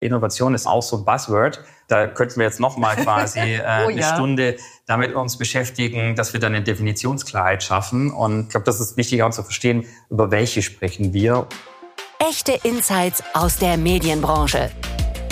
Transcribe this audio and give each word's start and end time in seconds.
Innovation 0.00 0.54
ist 0.54 0.66
auch 0.66 0.82
so 0.82 0.98
ein 0.98 1.04
Buzzword. 1.04 1.62
Da 1.88 2.06
könnten 2.06 2.36
wir 2.36 2.44
jetzt 2.44 2.60
noch 2.60 2.76
mal 2.76 2.94
quasi 3.02 3.40
äh, 3.40 3.60
oh, 3.84 3.88
eine 3.88 4.00
ja. 4.00 4.14
Stunde 4.14 4.56
damit 4.86 5.14
uns 5.14 5.36
beschäftigen, 5.36 6.14
dass 6.14 6.32
wir 6.32 6.40
dann 6.40 6.54
eine 6.54 6.64
Definitionsklarheit 6.64 7.62
schaffen. 7.62 8.10
Und 8.10 8.44
ich 8.44 8.48
glaube, 8.50 8.64
das 8.64 8.80
ist 8.80 8.96
wichtig 8.96 9.22
auch 9.22 9.30
zu 9.30 9.42
verstehen, 9.42 9.86
über 10.08 10.30
welche 10.30 10.62
sprechen 10.62 11.12
wir. 11.12 11.46
Echte 12.20 12.58
Insights 12.62 13.22
aus 13.34 13.56
der 13.58 13.76
Medienbranche. 13.76 14.70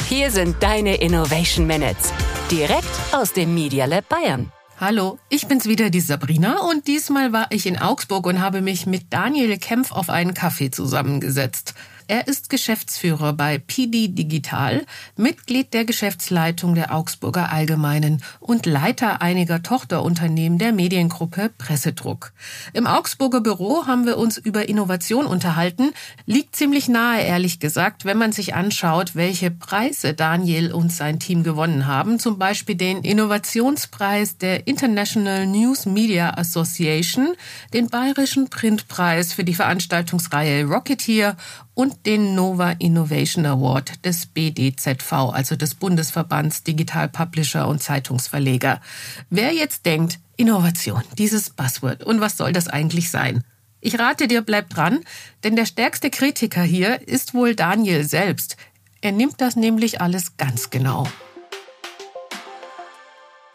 Hier 0.08 0.30
sind 0.30 0.62
deine 0.62 0.96
Innovation 0.96 1.66
Minutes. 1.66 2.12
Direkt 2.50 2.84
aus 3.12 3.32
dem 3.32 3.54
Media 3.54 3.86
Lab 3.86 4.08
Bayern. 4.08 4.52
Hallo, 4.78 5.18
ich 5.30 5.48
bin's 5.48 5.66
wieder, 5.66 5.88
die 5.88 6.00
Sabrina, 6.00 6.60
und 6.60 6.86
diesmal 6.86 7.32
war 7.32 7.46
ich 7.50 7.66
in 7.66 7.78
Augsburg 7.78 8.26
und 8.26 8.42
habe 8.42 8.60
mich 8.60 8.84
mit 8.86 9.10
Daniel 9.10 9.56
Kempf 9.56 9.90
auf 9.90 10.10
einen 10.10 10.34
Kaffee 10.34 10.70
zusammengesetzt. 10.70 11.74
Er 12.08 12.28
ist 12.28 12.50
Geschäftsführer 12.50 13.32
bei 13.32 13.58
PD 13.58 14.06
Digital, 14.06 14.86
Mitglied 15.16 15.74
der 15.74 15.84
Geschäftsleitung 15.84 16.76
der 16.76 16.94
Augsburger 16.94 17.50
Allgemeinen 17.50 18.22
und 18.38 18.64
Leiter 18.64 19.22
einiger 19.22 19.60
Tochterunternehmen 19.60 20.56
der 20.56 20.72
Mediengruppe 20.72 21.50
Pressedruck. 21.58 22.32
Im 22.72 22.86
Augsburger 22.86 23.40
Büro 23.40 23.86
haben 23.88 24.06
wir 24.06 24.18
uns 24.18 24.38
über 24.38 24.68
Innovation 24.68 25.26
unterhalten. 25.26 25.90
Liegt 26.26 26.54
ziemlich 26.54 26.88
nahe, 26.88 27.22
ehrlich 27.22 27.58
gesagt, 27.58 28.04
wenn 28.04 28.18
man 28.18 28.30
sich 28.30 28.54
anschaut, 28.54 29.16
welche 29.16 29.50
Preise 29.50 30.14
Daniel 30.14 30.72
und 30.72 30.92
sein 30.92 31.18
Team 31.18 31.42
gewonnen 31.42 31.86
haben. 31.86 32.20
Zum 32.20 32.38
Beispiel 32.38 32.76
den 32.76 33.02
Innovationspreis 33.02 34.38
der 34.38 34.68
International 34.68 35.44
News 35.48 35.86
Media 35.86 36.34
Association, 36.34 37.34
den 37.74 37.88
Bayerischen 37.88 38.48
Printpreis 38.48 39.32
für 39.32 39.42
die 39.42 39.54
Veranstaltungsreihe 39.54 40.66
Rocketeer 40.66 41.36
und 41.76 42.06
den 42.06 42.34
Nova 42.34 42.72
Innovation 42.78 43.44
Award 43.44 44.04
des 44.06 44.24
BDZV, 44.26 45.12
also 45.12 45.56
des 45.56 45.74
Bundesverbands 45.74 46.62
Digital 46.62 47.06
Publisher 47.06 47.68
und 47.68 47.82
Zeitungsverleger. 47.82 48.80
Wer 49.28 49.52
jetzt 49.52 49.84
denkt, 49.84 50.18
Innovation, 50.38 51.02
dieses 51.18 51.50
Buzzword, 51.50 52.02
und 52.02 52.22
was 52.22 52.38
soll 52.38 52.54
das 52.54 52.66
eigentlich 52.66 53.10
sein? 53.10 53.44
Ich 53.82 53.98
rate 53.98 54.26
dir, 54.26 54.40
bleib 54.40 54.70
dran, 54.70 55.00
denn 55.44 55.54
der 55.54 55.66
stärkste 55.66 56.08
Kritiker 56.08 56.62
hier 56.62 57.06
ist 57.06 57.34
wohl 57.34 57.54
Daniel 57.54 58.04
selbst. 58.04 58.56
Er 59.02 59.12
nimmt 59.12 59.42
das 59.42 59.54
nämlich 59.54 60.00
alles 60.00 60.38
ganz 60.38 60.70
genau. 60.70 61.06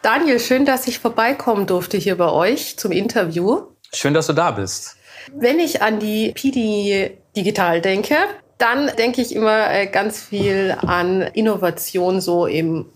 Daniel, 0.00 0.38
schön, 0.38 0.64
dass 0.64 0.86
ich 0.86 1.00
vorbeikommen 1.00 1.66
durfte 1.66 1.98
hier 1.98 2.16
bei 2.16 2.30
euch 2.30 2.78
zum 2.78 2.92
Interview. 2.92 3.62
Schön, 3.92 4.14
dass 4.14 4.28
du 4.28 4.32
da 4.32 4.52
bist. 4.52 4.96
Wenn 5.34 5.58
ich 5.58 5.82
an 5.82 5.98
die 5.98 6.32
PD 6.32 7.18
digital 7.36 7.80
denke, 7.80 8.16
dann 8.58 8.90
denke 8.96 9.20
ich 9.20 9.34
immer 9.34 9.70
äh, 9.72 9.86
ganz 9.86 10.20
viel 10.20 10.76
an 10.80 11.22
Innovation 11.22 12.20
so 12.20 12.46
im 12.46 12.86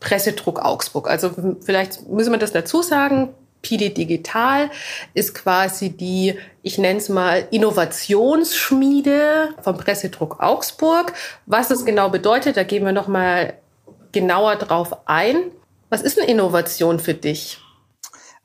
Pressedruck 0.00 0.60
Augsburg. 0.60 1.08
Also 1.10 1.30
vielleicht 1.60 2.08
müssen 2.08 2.32
wir 2.32 2.38
das 2.38 2.52
dazu 2.52 2.82
sagen. 2.82 3.30
PD 3.62 3.90
Digital 3.90 4.70
ist 5.14 5.34
quasi 5.34 5.90
die, 5.90 6.38
ich 6.62 6.78
nenne 6.78 7.00
es 7.00 7.08
mal, 7.08 7.48
Innovationsschmiede 7.50 9.48
vom 9.60 9.76
Pressedruck 9.76 10.40
Augsburg. 10.40 11.12
Was 11.46 11.66
das 11.66 11.84
genau 11.84 12.08
bedeutet, 12.08 12.56
da 12.56 12.62
gehen 12.62 12.84
wir 12.84 12.92
noch 12.92 13.08
mal 13.08 13.54
genauer 14.12 14.54
drauf 14.56 14.96
ein. 15.06 15.50
Was 15.90 16.02
ist 16.02 16.18
eine 16.18 16.28
Innovation 16.28 17.00
für 17.00 17.14
dich? 17.14 17.58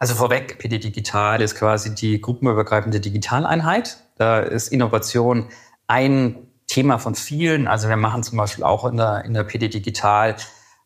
Also 0.04 0.16
vorweg, 0.16 0.60
PD 0.60 0.80
Digital 0.80 1.42
ist 1.42 1.56
quasi 1.56 1.96
die 1.96 2.20
gruppenübergreifende 2.20 3.00
Digitaleinheit. 3.00 4.00
Da 4.18 4.40
ist 4.40 4.68
Innovation 4.68 5.48
ein 5.88 6.36
Thema 6.68 6.98
von 7.00 7.16
vielen. 7.16 7.70
Also 7.70 7.88
wir 7.88 7.96
machen 7.96 8.22
zum 8.22 8.38
Beispiel 8.38 8.66
auch 8.66 8.84
in 8.84 8.98
der, 8.98 9.24
in 9.24 9.34
der 9.34 9.46
PD 9.46 9.70
Digital 9.70 10.36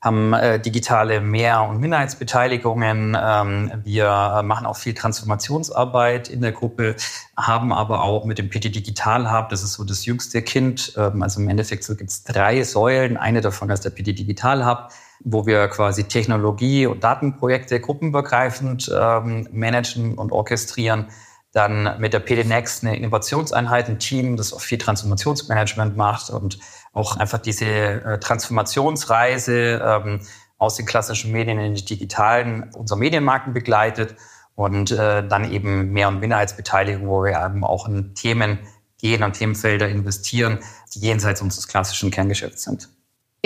haben 0.03 0.33
äh, 0.33 0.59
digitale 0.59 1.19
Mehr- 1.19 1.63
und 1.63 1.79
Minderheitsbeteiligungen. 1.79 3.17
Ähm, 3.19 3.71
wir 3.83 4.43
machen 4.45 4.67
auch 4.67 4.77
viel 4.77 4.93
Transformationsarbeit 4.93 6.29
in 6.29 6.41
der 6.41 6.51
Gruppe, 6.51 6.95
haben 7.35 7.73
aber 7.73 8.03
auch 8.03 8.23
mit 8.23 8.37
dem 8.37 8.51
PD 8.51 8.69
Digital 8.69 9.31
Hub, 9.31 9.49
das 9.49 9.63
ist 9.63 9.73
so 9.73 9.83
das 9.83 10.05
jüngste 10.05 10.43
Kind, 10.43 10.93
ähm, 10.95 11.23
also 11.23 11.41
im 11.41 11.49
Endeffekt 11.49 11.83
so 11.85 11.95
gibt 11.95 12.11
es 12.11 12.23
drei 12.23 12.61
Säulen. 12.61 13.17
Eine 13.17 13.41
davon 13.41 13.71
ist 13.71 13.83
der 13.83 13.89
PD 13.89 14.13
Digital 14.13 14.63
Hub, 14.63 14.89
wo 15.23 15.45
wir 15.45 15.67
quasi 15.67 16.03
Technologie- 16.03 16.85
und 16.85 17.03
Datenprojekte 17.03 17.79
gruppenübergreifend 17.79 18.91
ähm, 18.93 19.47
managen 19.51 20.17
und 20.17 20.31
orchestrieren 20.31 21.07
dann 21.53 21.99
mit 21.99 22.13
der 22.13 22.19
PD 22.19 22.43
Next 22.43 22.83
eine 22.83 22.95
Innovationseinheit, 22.95 23.89
ein 23.89 23.99
Team, 23.99 24.37
das 24.37 24.53
auch 24.53 24.61
viel 24.61 24.77
Transformationsmanagement 24.77 25.97
macht 25.97 26.29
und 26.29 26.59
auch 26.93 27.17
einfach 27.17 27.39
diese 27.39 27.65
äh, 27.65 28.19
Transformationsreise 28.19 29.81
ähm, 29.83 30.21
aus 30.57 30.75
den 30.75 30.85
klassischen 30.85 31.31
Medien 31.31 31.59
in 31.59 31.75
die 31.75 31.85
digitalen 31.85 32.71
unserer 32.73 32.99
Medienmarken 32.99 33.53
begleitet 33.53 34.15
und 34.55 34.91
äh, 34.91 35.27
dann 35.27 35.51
eben 35.51 35.91
mehr- 35.91 36.07
und 36.07 36.19
Minderheitsbeteiligung, 36.19 37.07
wo 37.07 37.23
wir 37.23 37.43
eben 37.43 37.63
auch 37.63 37.87
in 37.87 38.15
Themen 38.15 38.59
gehen 38.99 39.23
und 39.23 39.33
Themenfelder 39.33 39.87
investieren, 39.87 40.59
die 40.93 40.99
jenseits 40.99 41.41
unseres 41.41 41.67
klassischen 41.67 42.11
Kerngeschäfts 42.11 42.63
sind. 42.63 42.89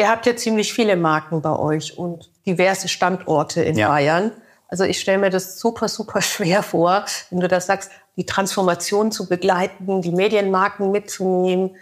Ihr 0.02 0.10
habt 0.10 0.26
ja 0.26 0.36
ziemlich 0.36 0.74
viele 0.74 0.96
Marken 0.96 1.44
bei 1.44 1.56
euch 1.56 1.96
und 1.96 2.32
diverse 2.48 2.88
Standorte 2.88 3.62
in 3.62 3.78
ja. 3.78 3.88
Bayern. 3.88 4.32
Also 4.68 4.84
ich 4.84 5.00
stelle 5.00 5.20
mir 5.20 5.30
das 5.30 5.60
super, 5.60 5.88
super 5.88 6.22
schwer 6.24 6.64
vor, 6.64 7.06
wenn 7.30 7.40
du 7.40 7.48
das 7.48 7.68
sagst, 7.68 7.92
die 8.18 8.26
Transformation 8.26 9.12
zu 9.12 9.30
begleiten, 9.30 10.02
die 10.02 10.10
Medienmarken 10.10 10.90
mitzunehmen. 10.90 11.76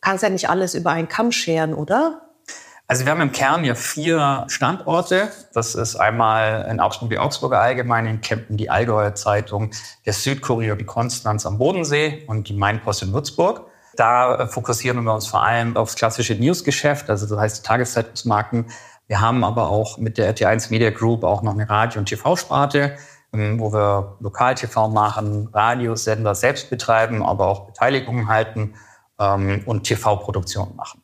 Kannst 0.00 0.22
ja 0.22 0.30
nicht 0.30 0.48
alles 0.48 0.72
über 0.72 0.92
einen 0.92 1.08
Kamm 1.08 1.32
scheren, 1.32 1.74
oder? 1.74 2.22
Also 2.86 3.04
wir 3.04 3.12
haben 3.12 3.20
im 3.20 3.32
Kern 3.32 3.62
ja 3.62 3.74
vier 3.74 4.46
Standorte. 4.48 5.30
Das 5.52 5.74
ist 5.74 5.96
einmal 5.96 6.66
in 6.70 6.80
Augsburg 6.80 7.10
die 7.10 7.18
Augsburger 7.18 7.60
Allgemeine, 7.60 8.08
in 8.08 8.22
Kempten 8.22 8.56
die 8.56 8.70
Allgäuer 8.70 9.14
Zeitung, 9.14 9.72
der 10.06 10.14
Südkurier 10.14 10.76
die 10.76 10.86
Konstanz 10.86 11.44
am 11.44 11.58
Bodensee 11.58 12.24
und 12.26 12.48
die 12.48 12.54
Mainpost 12.54 13.02
in 13.02 13.12
Würzburg. 13.12 13.66
Da 13.96 14.46
fokussieren 14.46 15.02
wir 15.02 15.14
uns 15.14 15.26
vor 15.26 15.42
allem 15.42 15.76
aufs 15.76 15.94
klassische 15.94 16.34
Newsgeschäft, 16.34 17.10
also 17.10 17.26
das 17.26 17.38
heißt 17.38 17.66
Tageszeitungsmarken, 17.66 18.66
wir 19.08 19.20
haben 19.20 19.44
aber 19.44 19.70
auch 19.70 19.98
mit 19.98 20.18
der 20.18 20.34
RT1 20.34 20.70
Media 20.70 20.90
Group 20.90 21.22
auch 21.22 21.42
noch 21.42 21.52
eine 21.52 21.68
Radio- 21.68 22.00
und 22.00 22.06
TV-Sparte, 22.06 22.96
ähm, 23.32 23.60
wo 23.60 23.72
wir 23.72 24.16
Lokal-TV 24.20 24.88
machen, 24.88 25.48
Radiosender 25.52 26.34
selbst 26.34 26.70
betreiben, 26.70 27.22
aber 27.22 27.46
auch 27.46 27.66
Beteiligungen 27.66 28.28
halten 28.28 28.74
ähm, 29.20 29.62
und 29.64 29.84
TV-Produktion 29.84 30.74
machen. 30.74 31.02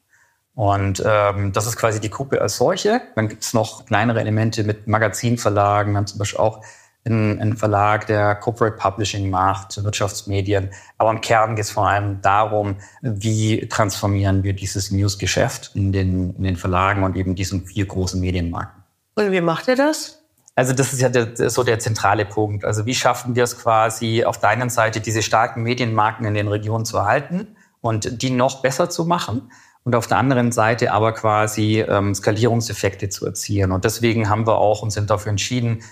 Und 0.54 1.02
ähm, 1.06 1.52
das 1.52 1.66
ist 1.66 1.76
quasi 1.76 2.00
die 2.00 2.10
Gruppe 2.10 2.40
als 2.40 2.56
solche. 2.56 3.00
Dann 3.14 3.28
gibt 3.28 3.42
es 3.42 3.54
noch 3.54 3.86
kleinere 3.86 4.20
Elemente 4.20 4.64
mit 4.64 4.86
Magazinverlagen. 4.86 5.96
Haben 5.96 6.06
zum 6.06 6.18
Beispiel 6.18 6.40
auch 6.40 6.60
ein, 7.04 7.40
ein 7.40 7.56
Verlag, 7.56 8.06
der 8.06 8.34
Corporate 8.36 8.76
Publishing 8.76 9.30
macht, 9.30 9.82
Wirtschaftsmedien. 9.82 10.70
Aber 10.98 11.10
im 11.10 11.20
Kern 11.20 11.56
geht 11.56 11.64
es 11.64 11.70
vor 11.70 11.88
allem 11.88 12.20
darum, 12.22 12.76
wie 13.02 13.66
transformieren 13.68 14.42
wir 14.42 14.52
dieses 14.52 14.90
Newsgeschäft 14.90 15.72
in 15.74 15.92
den, 15.92 16.34
in 16.36 16.44
den 16.44 16.56
Verlagen 16.56 17.02
und 17.02 17.16
eben 17.16 17.34
diesen 17.34 17.66
vier 17.66 17.86
großen 17.86 18.20
Medienmarken. 18.20 18.82
Und 19.14 19.32
wie 19.32 19.40
macht 19.40 19.68
ihr 19.68 19.76
das? 19.76 20.22
Also 20.54 20.74
das 20.74 20.92
ist 20.92 21.00
ja 21.00 21.08
der, 21.08 21.50
so 21.50 21.62
der 21.62 21.78
zentrale 21.78 22.24
Punkt. 22.24 22.64
Also 22.64 22.84
wie 22.86 22.94
schaffen 22.94 23.34
wir 23.34 23.44
es 23.44 23.58
quasi 23.58 24.24
auf 24.24 24.38
der 24.38 24.50
einen 24.50 24.70
Seite, 24.70 25.00
diese 25.00 25.22
starken 25.22 25.62
Medienmarken 25.62 26.26
in 26.26 26.34
den 26.34 26.48
Regionen 26.48 26.84
zu 26.84 26.98
erhalten 26.98 27.56
und 27.80 28.22
die 28.22 28.30
noch 28.30 28.60
besser 28.60 28.90
zu 28.90 29.06
machen 29.06 29.50
und 29.84 29.94
auf 29.94 30.06
der 30.06 30.18
anderen 30.18 30.52
Seite 30.52 30.92
aber 30.92 31.12
quasi 31.12 31.80
ähm, 31.80 32.14
Skalierungseffekte 32.14 33.08
zu 33.08 33.26
erzielen. 33.26 33.72
Und 33.72 33.84
deswegen 33.84 34.28
haben 34.28 34.46
wir 34.46 34.58
auch 34.58 34.82
und 34.82 34.90
sind 34.90 35.10
dafür 35.10 35.30
entschieden, 35.30 35.82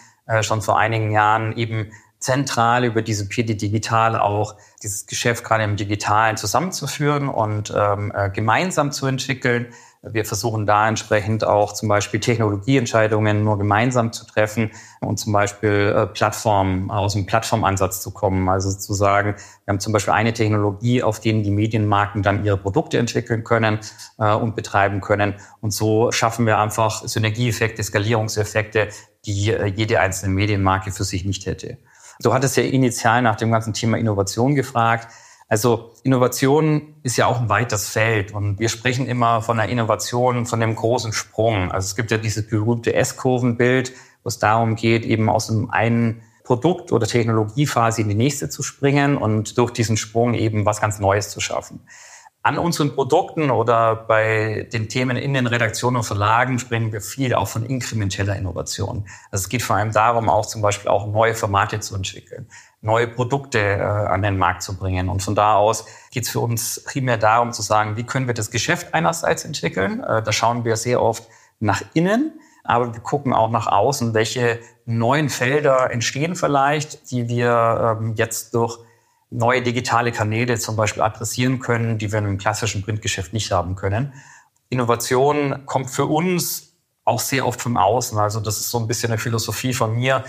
schon 0.43 0.63
vor 0.63 0.79
einigen 0.79 1.11
Jahren 1.11 1.57
eben 1.57 1.91
zentral 2.21 2.85
über 2.85 3.03
diese 3.03 3.27
PD 3.29 3.55
Digital 3.55 4.17
auch 4.17 4.55
dieses 4.83 5.07
Geschäft 5.07 5.43
gerade 5.43 5.65
im 5.65 5.77
Digitalen 5.77 6.37
zusammenzuführen 6.37 7.29
und 7.29 7.73
ähm, 7.77 8.13
äh, 8.15 8.31
gemeinsam 8.31 8.93
zu 8.93 9.07
entwickeln. 9.07 9.69
Wir 10.03 10.25
versuchen 10.25 10.65
da 10.65 10.89
entsprechend 10.89 11.45
auch 11.45 11.75
zum 11.75 11.91
Beispiel 11.91 12.21
Technologieentscheidungen 12.21 13.45
nur 13.45 13.59
gemeinsam 13.59 14.15
zu 14.15 14.25
treffen 14.25 14.71
und 15.01 15.19
zum 15.19 15.35
Beispiel 15.35 15.95
äh, 15.95 16.07
Plattformen 16.07 16.91
aus 16.91 17.13
dem 17.13 17.27
Plattformansatz 17.27 18.01
zu 18.01 18.11
kommen. 18.11 18.49
Also 18.49 18.73
zu 18.73 18.95
sagen, 18.95 19.35
wir 19.65 19.73
haben 19.73 19.81
zum 19.81 19.93
Beispiel 19.93 20.15
eine 20.15 20.33
Technologie, 20.33 21.03
auf 21.03 21.21
denen 21.21 21.43
die 21.43 21.51
Medienmarken 21.51 22.23
dann 22.23 22.45
ihre 22.45 22.57
Produkte 22.57 22.97
entwickeln 22.97 23.45
können 23.45 23.81
äh, 24.19 24.33
und 24.33 24.57
betreiben 24.57 25.03
können. 25.03 25.35
Und 25.61 25.73
so 25.73 26.13
schaffen 26.13 26.47
wir 26.47 26.59
einfach 26.59 27.03
Synergieeffekte, 27.07 27.83
Skalierungseffekte, 27.83 28.89
die 29.25 29.51
äh, 29.51 29.67
jede 29.67 30.01
einzelne 30.01 30.35
Medienmarke 30.35 30.93
für 30.93 31.05
sich 31.05 31.25
nicht 31.25 31.47
hätte. 31.47 31.79
Du 32.23 32.35
hattest 32.35 32.57
ja 32.57 32.63
initial 32.63 33.23
nach 33.23 33.37
dem 33.37 33.51
ganzen 33.51 33.73
Thema 33.73 33.97
Innovation 33.97 34.55
gefragt. 34.55 35.09
Also 35.49 35.93
Innovation 36.05 36.95
ist 37.03 37.17
ja 37.17 37.27
auch 37.27 37.41
ein 37.41 37.49
weites 37.49 37.89
Feld 37.89 38.33
und 38.33 38.61
wir 38.61 38.69
sprechen 38.69 39.07
immer 39.07 39.43
von 39.43 39.57
der 39.57 39.69
Innovation, 39.69 40.47
von 40.47 40.61
dem 40.61 40.77
großen 40.77 41.13
Sprung. 41.13 41.73
Also 41.73 41.87
es 41.87 41.97
gibt 41.97 42.11
ja 42.11 42.19
dieses 42.19 42.47
berühmte 42.47 42.95
S-Kurvenbild, 42.95 43.93
wo 44.23 44.29
es 44.29 44.39
darum 44.39 44.77
geht, 44.77 45.05
eben 45.05 45.29
aus 45.29 45.51
einem 45.51 45.71
einen 45.71 46.23
Produkt- 46.45 46.93
oder 46.93 47.07
Technologiephase 47.07 48.03
in 48.03 48.09
die 48.09 48.15
nächste 48.15 48.49
zu 48.49 48.63
springen 48.63 49.17
und 49.17 49.59
durch 49.59 49.71
diesen 49.73 49.97
Sprung 49.97 50.35
eben 50.35 50.67
was 50.67 50.81
ganz 50.81 51.01
Neues 51.01 51.31
zu 51.31 51.41
schaffen. 51.41 51.81
An 52.43 52.57
unseren 52.57 52.95
Produkten 52.95 53.51
oder 53.51 53.95
bei 53.95 54.67
den 54.73 54.89
Themen 54.89 55.19
in 55.19 55.35
den 55.35 55.47
Redaktionen 55.47 55.99
und 55.99 56.05
Verlagen 56.05 56.59
sprechen 56.59 56.91
wir 56.91 57.03
viel 57.03 57.35
auch 57.35 57.49
von 57.49 57.67
inkrementeller 57.67 58.35
Innovation. 58.35 59.05
Also 59.31 59.43
es 59.43 59.49
geht 59.51 59.63
vor 59.63 59.77
allem 59.77 59.93
darum, 59.93 60.31
auch 60.31 60.47
zum 60.47 60.63
Beispiel 60.63 60.89
auch 60.89 61.07
neue 61.07 61.35
Formate 61.35 61.81
zu 61.81 61.95
entwickeln, 61.95 62.49
neue 62.81 63.09
Produkte 63.09 63.59
äh, 63.59 63.83
an 63.83 64.23
den 64.23 64.39
Markt 64.39 64.63
zu 64.63 64.79
bringen. 64.79 65.11
Und 65.11 65.23
von 65.23 65.35
da 65.35 65.57
aus 65.57 65.85
geht 66.13 66.25
es 66.25 66.31
für 66.31 66.41
uns 66.41 66.83
primär 66.85 67.19
darum 67.19 67.53
zu 67.53 67.61
sagen, 67.61 67.99
wie 67.99 68.05
können 68.05 68.27
wir 68.27 68.35
das 68.35 68.51
Geschäft 68.51 68.95
einerseits 68.95 69.45
entwickeln. 69.45 70.03
Äh, 70.03 70.23
da 70.23 70.33
schauen 70.33 70.65
wir 70.65 70.77
sehr 70.77 71.03
oft 71.03 71.25
nach 71.59 71.83
innen, 71.93 72.41
aber 72.65 72.95
wir 72.95 73.01
gucken 73.01 73.35
auch 73.35 73.51
nach 73.51 73.67
außen, 73.67 74.15
welche 74.15 74.61
neuen 74.87 75.29
Felder 75.29 75.91
entstehen 75.91 76.35
vielleicht, 76.37 77.11
die 77.11 77.29
wir 77.29 77.99
ähm, 78.01 78.15
jetzt 78.17 78.55
durch 78.55 78.79
neue 79.31 79.63
digitale 79.63 80.13
Kanäle 80.13 80.59
zum 80.59 80.77
Beispiel 80.77 81.03
adressieren 81.03 81.61
können, 81.61 81.99
die 81.99 82.13
wir 82.13 82.19
im 82.19 82.39
klassischen 82.39 82.83
Printgeschäft 82.83 83.33
nicht 83.33 83.53
haben 83.53 83.77
können. 83.77 84.13
Innovation 84.69 85.67
kommt 85.67 85.91
für 85.91 86.07
uns 86.07 86.75
auch 87.05 87.21
sehr 87.21 87.47
oft 87.47 87.61
vom 87.61 87.77
Außen. 87.77 88.19
Also 88.19 88.41
das 88.41 88.59
ist 88.59 88.71
so 88.71 88.79
ein 88.79 88.87
bisschen 88.87 89.11
eine 89.11 89.19
Philosophie 89.19 89.73
von 89.73 89.95
mir. 89.95 90.25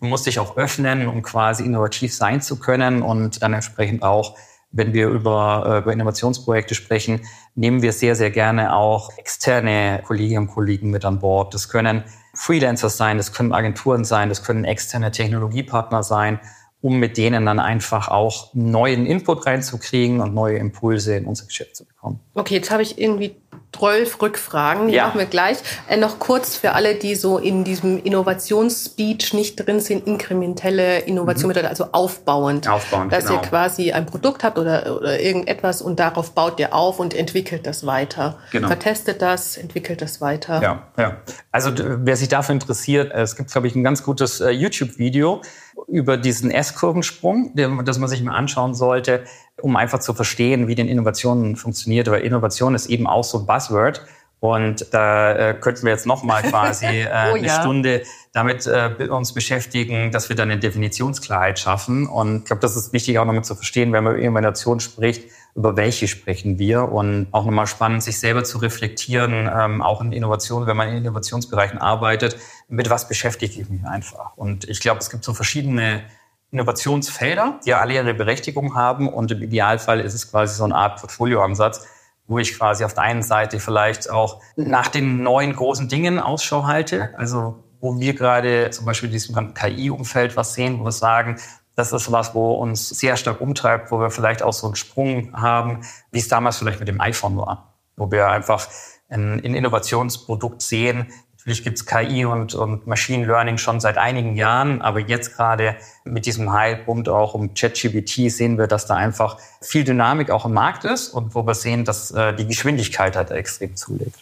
Du 0.00 0.06
musst 0.06 0.26
dich 0.26 0.38
auch 0.38 0.56
öffnen, 0.56 1.08
um 1.08 1.22
quasi 1.22 1.64
innovativ 1.64 2.14
sein 2.14 2.40
zu 2.40 2.58
können 2.58 3.02
und 3.02 3.42
dann 3.42 3.52
entsprechend 3.52 4.02
auch, 4.02 4.36
wenn 4.70 4.92
wir 4.92 5.08
über, 5.08 5.64
äh, 5.66 5.78
über 5.78 5.92
Innovationsprojekte 5.92 6.74
sprechen, 6.74 7.26
nehmen 7.54 7.82
wir 7.82 7.92
sehr, 7.92 8.14
sehr 8.14 8.30
gerne 8.30 8.74
auch 8.74 9.16
externe 9.16 10.02
Kolleginnen 10.06 10.46
und 10.46 10.54
Kollegen 10.54 10.90
mit 10.90 11.04
an 11.04 11.18
Bord. 11.18 11.54
Das 11.54 11.68
können 11.68 12.04
Freelancer 12.34 12.88
sein, 12.88 13.16
das 13.16 13.32
können 13.32 13.52
Agenturen 13.52 14.04
sein, 14.04 14.28
das 14.28 14.44
können 14.44 14.64
externe 14.64 15.10
Technologiepartner 15.10 16.04
sein 16.04 16.38
um 16.80 16.98
mit 16.98 17.16
denen 17.16 17.44
dann 17.46 17.58
einfach 17.58 18.08
auch 18.08 18.50
neuen 18.54 19.06
Input 19.06 19.46
reinzukriegen 19.46 20.20
und 20.20 20.34
neue 20.34 20.58
Impulse 20.58 21.16
in 21.16 21.24
unser 21.26 21.46
Geschäft 21.46 21.76
zu 21.76 21.84
bekommen. 21.84 22.20
Okay, 22.34 22.54
jetzt 22.54 22.70
habe 22.70 22.82
ich 22.82 23.00
irgendwie 23.00 23.34
12 23.76 24.22
Rückfragen, 24.22 24.88
die 24.88 24.94
ja. 24.94 25.06
machen 25.06 25.18
wir 25.18 25.26
gleich. 25.26 25.58
Äh, 25.88 25.98
noch 25.98 26.18
kurz 26.18 26.56
für 26.56 26.72
alle, 26.72 26.94
die 26.94 27.14
so 27.14 27.38
in 27.38 27.64
diesem 27.64 28.02
Innovationsspeech 28.02 29.34
nicht 29.34 29.56
drin 29.56 29.80
sind, 29.80 30.06
inkrementelle 30.06 31.00
Innovation, 31.00 31.52
mhm. 31.52 31.66
also 31.66 31.88
aufbauend. 31.92 32.68
Aufbauend, 32.68 33.12
Dass 33.12 33.26
genau. 33.26 33.40
ihr 33.40 33.48
quasi 33.48 33.92
ein 33.92 34.06
Produkt 34.06 34.42
habt 34.42 34.58
oder, 34.58 34.96
oder 34.96 35.20
irgendetwas 35.20 35.82
und 35.82 36.00
darauf 36.00 36.32
baut 36.32 36.58
ihr 36.58 36.74
auf 36.74 36.98
und 36.98 37.14
entwickelt 37.14 37.66
das 37.66 37.86
weiter. 37.86 38.38
Genau. 38.52 38.68
Vertestet 38.68 39.22
das, 39.22 39.56
entwickelt 39.56 40.02
das 40.02 40.20
weiter. 40.20 40.62
Ja, 40.62 40.82
ja. 40.96 41.16
Also 41.52 41.70
wer 41.76 42.16
sich 42.16 42.28
dafür 42.28 42.54
interessiert, 42.54 43.12
es 43.12 43.36
gibt, 43.36 43.52
glaube 43.52 43.66
ich, 43.66 43.76
ein 43.76 43.84
ganz 43.84 44.02
gutes 44.02 44.40
äh, 44.40 44.50
YouTube-Video, 44.50 45.42
über 45.88 46.16
diesen 46.16 46.50
S-Kurvensprung, 46.50 47.52
das 47.84 47.98
man 47.98 48.08
sich 48.08 48.22
mal 48.22 48.36
anschauen 48.36 48.74
sollte, 48.74 49.24
um 49.60 49.76
einfach 49.76 50.00
zu 50.00 50.14
verstehen, 50.14 50.68
wie 50.68 50.74
denn 50.74 50.88
Innovation 50.88 51.56
funktioniert. 51.56 52.10
Weil 52.10 52.22
Innovation 52.22 52.74
ist 52.74 52.86
eben 52.86 53.06
auch 53.06 53.24
so 53.24 53.38
ein 53.38 53.46
Buzzword. 53.46 54.04
Und 54.40 54.94
da 54.94 55.32
äh, 55.34 55.54
könnten 55.54 55.84
wir 55.84 55.90
jetzt 55.90 56.06
noch 56.06 56.22
mal 56.22 56.42
quasi 56.42 56.86
äh, 56.86 57.06
oh, 57.06 57.34
eine 57.34 57.46
ja. 57.46 57.60
Stunde 57.60 58.02
damit 58.32 58.66
äh, 58.66 59.08
uns 59.08 59.32
beschäftigen, 59.32 60.12
dass 60.12 60.28
wir 60.28 60.36
dann 60.36 60.50
eine 60.50 60.60
Definitionsklarheit 60.60 61.58
schaffen. 61.58 62.06
Und 62.06 62.40
ich 62.40 62.44
glaube, 62.44 62.60
das 62.60 62.76
ist 62.76 62.92
wichtig 62.92 63.18
auch 63.18 63.24
nochmal 63.24 63.42
zu 63.42 63.56
verstehen, 63.56 63.92
wenn 63.92 64.04
man 64.04 64.14
über 64.16 64.38
Innovation 64.38 64.78
spricht, 64.78 65.28
über 65.54 65.76
welche 65.76 66.08
sprechen 66.08 66.58
wir. 66.58 66.90
Und 66.90 67.28
auch 67.32 67.44
nochmal 67.44 67.66
spannend, 67.66 68.02
sich 68.02 68.18
selber 68.18 68.44
zu 68.44 68.58
reflektieren, 68.58 69.50
ähm, 69.52 69.82
auch 69.82 70.00
in 70.00 70.12
Innovation, 70.12 70.66
wenn 70.66 70.76
man 70.76 70.88
in 70.88 70.98
Innovationsbereichen 70.98 71.78
arbeitet, 71.78 72.36
mit 72.68 72.90
was 72.90 73.08
beschäftige 73.08 73.60
ich 73.60 73.68
mich 73.68 73.84
einfach. 73.84 74.36
Und 74.36 74.68
ich 74.68 74.80
glaube, 74.80 75.00
es 75.00 75.10
gibt 75.10 75.24
so 75.24 75.34
verschiedene 75.34 76.04
Innovationsfelder, 76.50 77.60
die 77.64 77.70
ja 77.70 77.80
alle 77.80 77.94
ihre 77.94 78.14
Berechtigung 78.14 78.74
haben. 78.74 79.08
Und 79.08 79.30
im 79.30 79.42
Idealfall 79.42 80.00
ist 80.00 80.14
es 80.14 80.30
quasi 80.30 80.54
so 80.54 80.64
eine 80.64 80.74
Art 80.74 81.00
Portfolioansatz, 81.00 81.86
wo 82.26 82.38
ich 82.38 82.56
quasi 82.56 82.84
auf 82.84 82.94
der 82.94 83.04
einen 83.04 83.22
Seite 83.22 83.58
vielleicht 83.58 84.10
auch 84.10 84.40
nach 84.56 84.88
den 84.88 85.22
neuen 85.22 85.54
großen 85.54 85.88
Dingen 85.88 86.18
Ausschau 86.18 86.66
halte, 86.66 87.10
also 87.16 87.64
wo 87.80 87.98
wir 87.98 88.14
gerade 88.14 88.70
zum 88.70 88.86
Beispiel 88.86 89.08
in 89.08 89.12
diesem 89.12 89.54
KI-Umfeld 89.54 90.36
was 90.36 90.54
sehen, 90.54 90.80
wo 90.80 90.84
wir 90.84 90.92
sagen, 90.92 91.38
das 91.78 91.92
ist 91.92 92.10
was, 92.10 92.34
wo 92.34 92.54
uns 92.54 92.88
sehr 92.88 93.16
stark 93.16 93.40
umtreibt, 93.40 93.92
wo 93.92 94.00
wir 94.00 94.10
vielleicht 94.10 94.42
auch 94.42 94.52
so 94.52 94.66
einen 94.66 94.74
Sprung 94.74 95.32
haben, 95.32 95.82
wie 96.10 96.18
es 96.18 96.26
damals 96.26 96.56
vielleicht 96.58 96.80
mit 96.80 96.88
dem 96.88 97.00
iPhone 97.00 97.36
war, 97.36 97.72
wo 97.96 98.10
wir 98.10 98.28
einfach 98.28 98.66
ein, 99.08 99.34
ein 99.44 99.54
Innovationsprodukt 99.54 100.60
sehen. 100.60 101.06
Natürlich 101.36 101.62
gibt 101.62 101.78
es 101.78 101.86
KI 101.86 102.24
und, 102.24 102.56
und 102.56 102.88
Machine 102.88 103.24
Learning 103.24 103.58
schon 103.58 103.78
seit 103.78 103.96
einigen 103.96 104.34
Jahren, 104.34 104.82
aber 104.82 104.98
jetzt 104.98 105.36
gerade 105.36 105.76
mit 106.04 106.26
diesem 106.26 106.52
Hype 106.52 106.88
und 106.88 107.08
auch 107.08 107.34
um 107.34 107.54
ChatGPT 107.54 108.28
sehen 108.28 108.58
wir, 108.58 108.66
dass 108.66 108.86
da 108.86 108.96
einfach 108.96 109.38
viel 109.62 109.84
Dynamik 109.84 110.30
auch 110.30 110.46
im 110.46 110.54
Markt 110.54 110.84
ist 110.84 111.10
und 111.10 111.36
wo 111.36 111.46
wir 111.46 111.54
sehen, 111.54 111.84
dass 111.84 112.10
äh, 112.10 112.34
die 112.34 112.48
Geschwindigkeit 112.48 113.14
halt 113.14 113.30
extrem 113.30 113.76
zulegt. 113.76 114.18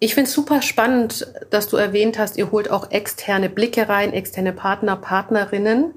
Ich 0.00 0.12
finde 0.12 0.28
es 0.28 0.34
super 0.34 0.60
spannend, 0.60 1.32
dass 1.48 1.68
du 1.68 1.78
erwähnt 1.78 2.18
hast, 2.18 2.36
ihr 2.36 2.50
holt 2.50 2.70
auch 2.70 2.90
externe 2.90 3.48
Blicke 3.48 3.88
rein, 3.88 4.12
externe 4.12 4.52
Partner, 4.52 4.96
Partnerinnen. 4.96 5.94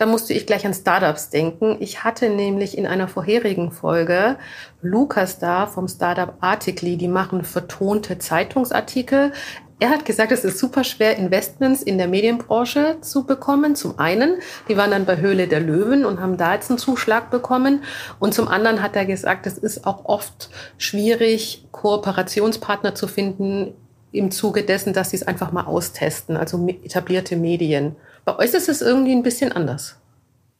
Da 0.00 0.06
musste 0.06 0.32
ich 0.32 0.46
gleich 0.46 0.64
an 0.64 0.72
Startups 0.72 1.28
denken. 1.28 1.76
Ich 1.78 2.04
hatte 2.04 2.30
nämlich 2.30 2.78
in 2.78 2.86
einer 2.86 3.06
vorherigen 3.06 3.70
Folge 3.70 4.38
Lukas 4.80 5.38
da 5.38 5.66
vom 5.66 5.88
Startup 5.88 6.32
Articly, 6.40 6.96
die 6.96 7.06
machen 7.06 7.44
vertonte 7.44 8.16
Zeitungsartikel. 8.16 9.34
Er 9.78 9.90
hat 9.90 10.06
gesagt, 10.06 10.32
es 10.32 10.42
ist 10.42 10.58
super 10.58 10.84
schwer, 10.84 11.18
Investments 11.18 11.82
in 11.82 11.98
der 11.98 12.08
Medienbranche 12.08 12.96
zu 13.02 13.26
bekommen. 13.26 13.76
Zum 13.76 13.98
einen, 13.98 14.38
die 14.70 14.78
waren 14.78 14.90
dann 14.90 15.04
bei 15.04 15.18
Höhle 15.18 15.48
der 15.48 15.60
Löwen 15.60 16.06
und 16.06 16.18
haben 16.18 16.38
da 16.38 16.54
jetzt 16.54 16.70
einen 16.70 16.78
Zuschlag 16.78 17.30
bekommen. 17.30 17.82
Und 18.18 18.32
zum 18.32 18.48
anderen 18.48 18.80
hat 18.80 18.96
er 18.96 19.04
gesagt, 19.04 19.46
es 19.46 19.58
ist 19.58 19.86
auch 19.86 20.06
oft 20.06 20.48
schwierig, 20.78 21.66
Kooperationspartner 21.72 22.94
zu 22.94 23.06
finden 23.06 23.74
im 24.12 24.30
Zuge 24.30 24.62
dessen, 24.62 24.94
dass 24.94 25.10
sie 25.10 25.16
es 25.16 25.28
einfach 25.28 25.52
mal 25.52 25.64
austesten, 25.64 26.38
also 26.38 26.66
etablierte 26.68 27.36
Medien. 27.36 27.96
Bei 28.30 28.44
euch 28.44 28.54
ist 28.54 28.68
es 28.68 28.80
irgendwie 28.80 29.12
ein 29.12 29.24
bisschen 29.24 29.50
anders. 29.50 29.96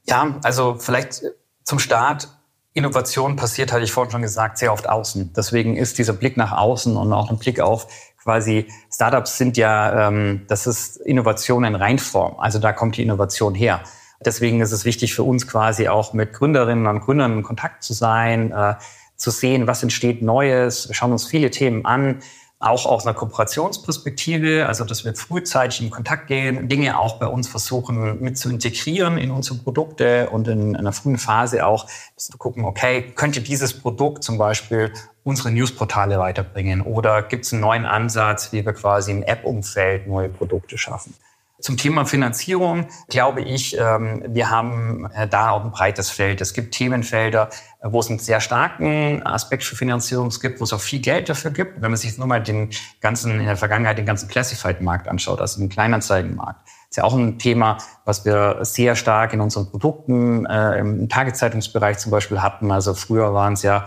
Ja, 0.08 0.34
also 0.42 0.74
vielleicht 0.78 1.22
zum 1.62 1.78
Start. 1.78 2.28
Innovation 2.72 3.36
passiert, 3.36 3.72
hatte 3.72 3.82
ich 3.82 3.92
vorhin 3.92 4.12
schon 4.12 4.22
gesagt, 4.22 4.58
sehr 4.58 4.72
oft 4.72 4.88
außen. 4.88 5.32
Deswegen 5.36 5.76
ist 5.76 5.98
dieser 5.98 6.12
Blick 6.12 6.36
nach 6.36 6.52
außen 6.52 6.96
und 6.96 7.12
auch 7.12 7.30
ein 7.30 7.38
Blick 7.38 7.60
auf 7.60 7.86
quasi 8.22 8.66
Startups 8.92 9.38
sind 9.38 9.56
ja, 9.56 10.08
ähm, 10.08 10.42
das 10.48 10.66
ist 10.66 10.96
Innovation 10.98 11.64
in 11.64 11.74
Reinform. 11.74 12.38
Also 12.38 12.58
da 12.58 12.72
kommt 12.72 12.96
die 12.96 13.02
Innovation 13.02 13.54
her. 13.54 13.80
Deswegen 14.24 14.60
ist 14.60 14.72
es 14.72 14.84
wichtig 14.84 15.14
für 15.14 15.22
uns 15.22 15.46
quasi 15.46 15.88
auch 15.88 16.12
mit 16.12 16.32
Gründerinnen 16.32 16.86
und 16.86 17.00
Gründern 17.00 17.38
in 17.38 17.42
Kontakt 17.42 17.82
zu 17.82 17.92
sein, 17.92 18.52
äh, 18.52 18.74
zu 19.16 19.30
sehen, 19.30 19.66
was 19.66 19.82
entsteht 19.82 20.22
Neues. 20.22 20.88
Wir 20.88 20.94
schauen 20.94 21.12
uns 21.12 21.26
viele 21.26 21.50
Themen 21.50 21.84
an 21.86 22.20
auch 22.60 22.84
aus 22.84 23.06
einer 23.06 23.14
Kooperationsperspektive, 23.14 24.66
also 24.66 24.84
dass 24.84 25.04
wir 25.06 25.14
frühzeitig 25.14 25.80
in 25.80 25.88
Kontakt 25.88 26.26
gehen, 26.26 26.68
Dinge 26.68 26.98
auch 26.98 27.18
bei 27.18 27.26
uns 27.26 27.48
versuchen 27.48 28.20
mit 28.20 28.36
zu 28.36 28.50
integrieren 28.50 29.16
in 29.16 29.30
unsere 29.30 29.58
Produkte 29.58 30.28
und 30.28 30.46
in 30.46 30.76
einer 30.76 30.92
frühen 30.92 31.16
Phase 31.16 31.66
auch 31.66 31.86
zu 32.16 32.36
gucken, 32.36 32.66
okay, 32.66 33.12
könnte 33.16 33.40
dieses 33.40 33.72
Produkt 33.72 34.22
zum 34.22 34.36
Beispiel 34.36 34.92
unsere 35.24 35.50
Newsportale 35.50 36.18
weiterbringen 36.18 36.82
oder 36.82 37.22
gibt 37.22 37.46
es 37.46 37.52
einen 37.52 37.62
neuen 37.62 37.86
Ansatz, 37.86 38.52
wie 38.52 38.64
wir 38.64 38.74
quasi 38.74 39.10
im 39.10 39.22
App-Umfeld 39.22 40.06
neue 40.06 40.28
Produkte 40.28 40.76
schaffen. 40.76 41.14
Zum 41.60 41.76
Thema 41.76 42.06
Finanzierung 42.06 42.86
glaube 43.08 43.42
ich, 43.42 43.76
ähm, 43.78 44.24
wir 44.26 44.50
haben 44.50 45.10
äh, 45.14 45.28
da 45.28 45.50
auch 45.50 45.64
ein 45.64 45.70
breites 45.70 46.10
Feld. 46.10 46.40
Es 46.40 46.54
gibt 46.54 46.74
Themenfelder, 46.74 47.50
wo 47.82 48.00
es 48.00 48.08
einen 48.08 48.18
sehr 48.18 48.40
starken 48.40 49.24
Aspekt 49.26 49.64
für 49.64 49.76
Finanzierung 49.76 50.30
gibt, 50.40 50.60
wo 50.60 50.64
es 50.64 50.72
auch 50.72 50.80
viel 50.80 51.00
Geld 51.00 51.28
dafür 51.28 51.50
gibt. 51.50 51.82
Wenn 51.82 51.90
man 51.90 51.98
sich 51.98 52.16
nur 52.18 52.26
mal 52.26 52.42
den 52.42 52.70
ganzen, 53.00 53.40
in 53.40 53.46
der 53.46 53.56
Vergangenheit 53.56 53.98
den 53.98 54.06
ganzen 54.06 54.28
Classified-Markt 54.28 55.08
anschaut, 55.08 55.40
also 55.40 55.60
den 55.60 55.68
Kleinanzeigenmarkt, 55.68 56.66
ist 56.88 56.96
ja 56.96 57.04
auch 57.04 57.14
ein 57.14 57.38
Thema, 57.38 57.78
was 58.04 58.24
wir 58.24 58.58
sehr 58.62 58.96
stark 58.96 59.32
in 59.32 59.40
unseren 59.40 59.70
Produkten 59.70 60.46
äh, 60.46 60.78
im 60.78 61.08
Tageszeitungsbereich 61.08 61.98
zum 61.98 62.10
Beispiel 62.10 62.42
hatten. 62.42 62.70
Also 62.72 62.94
früher 62.94 63.32
waren 63.34 63.52
es 63.52 63.62
ja 63.62 63.84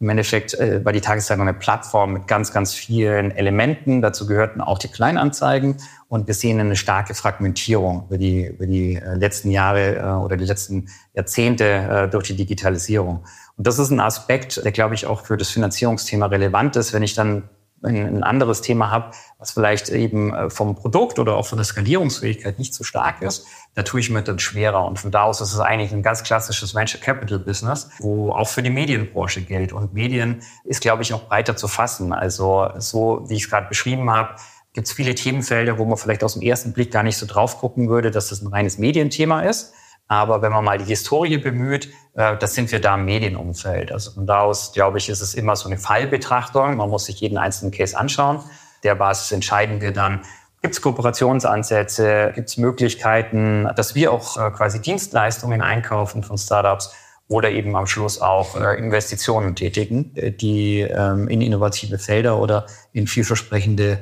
im 0.00 0.08
Endeffekt 0.08 0.54
äh, 0.54 0.84
war 0.84 0.92
die 0.92 1.00
Tageszeitung 1.00 1.48
eine 1.48 1.58
Plattform 1.58 2.12
mit 2.12 2.28
ganz, 2.28 2.52
ganz 2.52 2.72
vielen 2.72 3.32
Elementen. 3.32 4.00
Dazu 4.00 4.26
gehörten 4.26 4.60
auch 4.60 4.78
die 4.78 4.88
Kleinanzeigen. 4.88 5.76
Und 6.08 6.26
wir 6.26 6.34
sehen 6.34 6.58
eine 6.58 6.74
starke 6.74 7.14
Fragmentierung 7.14 8.04
über 8.06 8.16
die, 8.16 8.46
über 8.46 8.66
die 8.66 8.96
äh, 8.96 9.14
letzten 9.14 9.50
Jahre 9.50 9.96
äh, 9.96 10.24
oder 10.24 10.38
die 10.38 10.46
letzten 10.46 10.88
Jahrzehnte 11.14 11.64
äh, 11.64 12.08
durch 12.08 12.28
die 12.28 12.36
Digitalisierung. 12.36 13.24
Und 13.56 13.66
das 13.66 13.78
ist 13.78 13.90
ein 13.90 14.00
Aspekt, 14.00 14.64
der, 14.64 14.72
glaube 14.72 14.94
ich, 14.94 15.04
auch 15.04 15.26
für 15.26 15.36
das 15.36 15.50
Finanzierungsthema 15.50 16.26
relevant 16.26 16.76
ist. 16.76 16.94
Wenn 16.94 17.02
ich 17.02 17.14
dann 17.14 17.50
ein 17.84 18.24
anderes 18.24 18.60
Thema 18.60 18.90
habe, 18.90 19.12
was 19.38 19.52
vielleicht 19.52 19.88
eben 19.90 20.50
vom 20.50 20.74
Produkt 20.74 21.20
oder 21.20 21.36
auch 21.36 21.46
von 21.46 21.58
der 21.58 21.64
Skalierungsfähigkeit 21.64 22.58
nicht 22.58 22.74
so 22.74 22.82
stark 22.82 23.22
ist, 23.22 23.46
da 23.74 23.84
tue 23.84 24.00
ich 24.00 24.10
mir 24.10 24.22
dann 24.22 24.40
schwerer. 24.40 24.84
Und 24.84 24.98
von 24.98 25.12
da 25.12 25.22
aus 25.22 25.40
ist 25.40 25.52
es 25.52 25.60
eigentlich 25.60 25.92
ein 25.92 26.02
ganz 26.02 26.24
klassisches 26.24 26.74
Venture 26.74 27.00
Capital 27.00 27.38
Business, 27.38 27.88
wo 28.00 28.32
auch 28.32 28.48
für 28.48 28.64
die 28.64 28.70
Medienbranche 28.70 29.42
gilt. 29.42 29.72
Und 29.72 29.94
Medien 29.94 30.42
ist, 30.64 30.80
glaube 30.80 31.02
ich, 31.02 31.14
auch 31.14 31.28
breiter 31.28 31.54
zu 31.54 31.68
fassen. 31.68 32.12
Also 32.12 32.68
so, 32.78 33.24
wie 33.28 33.34
ich 33.34 33.44
es 33.44 33.50
gerade 33.50 33.68
beschrieben 33.68 34.10
habe, 34.10 34.34
gibt 34.78 34.86
es 34.86 34.92
viele 34.92 35.16
Themenfelder, 35.16 35.76
wo 35.76 35.84
man 35.84 35.98
vielleicht 35.98 36.22
aus 36.22 36.34
dem 36.34 36.42
ersten 36.42 36.72
Blick 36.72 36.92
gar 36.92 37.02
nicht 37.02 37.16
so 37.16 37.26
drauf 37.26 37.58
gucken 37.58 37.88
würde, 37.88 38.12
dass 38.12 38.28
das 38.28 38.42
ein 38.42 38.46
reines 38.46 38.78
Medienthema 38.78 39.40
ist. 39.40 39.72
Aber 40.06 40.40
wenn 40.40 40.52
man 40.52 40.64
mal 40.64 40.78
die 40.78 40.84
Historie 40.84 41.36
bemüht, 41.36 41.88
äh, 42.14 42.36
das 42.36 42.54
sind 42.54 42.70
wir 42.70 42.80
da 42.80 42.94
im 42.94 43.04
Medienumfeld. 43.04 43.90
Also 43.90 44.12
von 44.12 44.24
da 44.24 44.42
aus, 44.42 44.72
glaube 44.72 44.98
ich, 44.98 45.08
ist 45.08 45.20
es 45.20 45.34
immer 45.34 45.56
so 45.56 45.68
eine 45.68 45.78
Fallbetrachtung. 45.78 46.76
Man 46.76 46.90
muss 46.90 47.06
sich 47.06 47.18
jeden 47.18 47.38
einzelnen 47.38 47.72
Case 47.72 47.98
anschauen. 47.98 48.38
Der 48.84 48.94
Basis 48.94 49.32
entscheiden 49.32 49.80
wir 49.80 49.92
dann, 49.92 50.20
Gibt 50.62 50.74
es 50.74 50.80
Kooperationsansätze? 50.80 52.30
Gibt 52.36 52.48
es 52.48 52.56
Möglichkeiten, 52.56 53.68
dass 53.74 53.96
wir 53.96 54.12
auch 54.12 54.36
äh, 54.36 54.52
quasi 54.52 54.80
Dienstleistungen 54.80 55.60
einkaufen 55.60 56.22
von 56.22 56.38
Startups 56.38 56.94
oder 57.26 57.50
eben 57.50 57.74
am 57.74 57.88
Schluss 57.88 58.20
auch 58.20 58.54
äh, 58.54 58.78
Investitionen 58.78 59.56
tätigen, 59.56 60.14
die 60.14 60.82
ähm, 60.82 61.26
in 61.26 61.40
innovative 61.40 61.98
Felder 61.98 62.38
oder 62.38 62.66
in 62.92 63.08
vielversprechende 63.08 63.98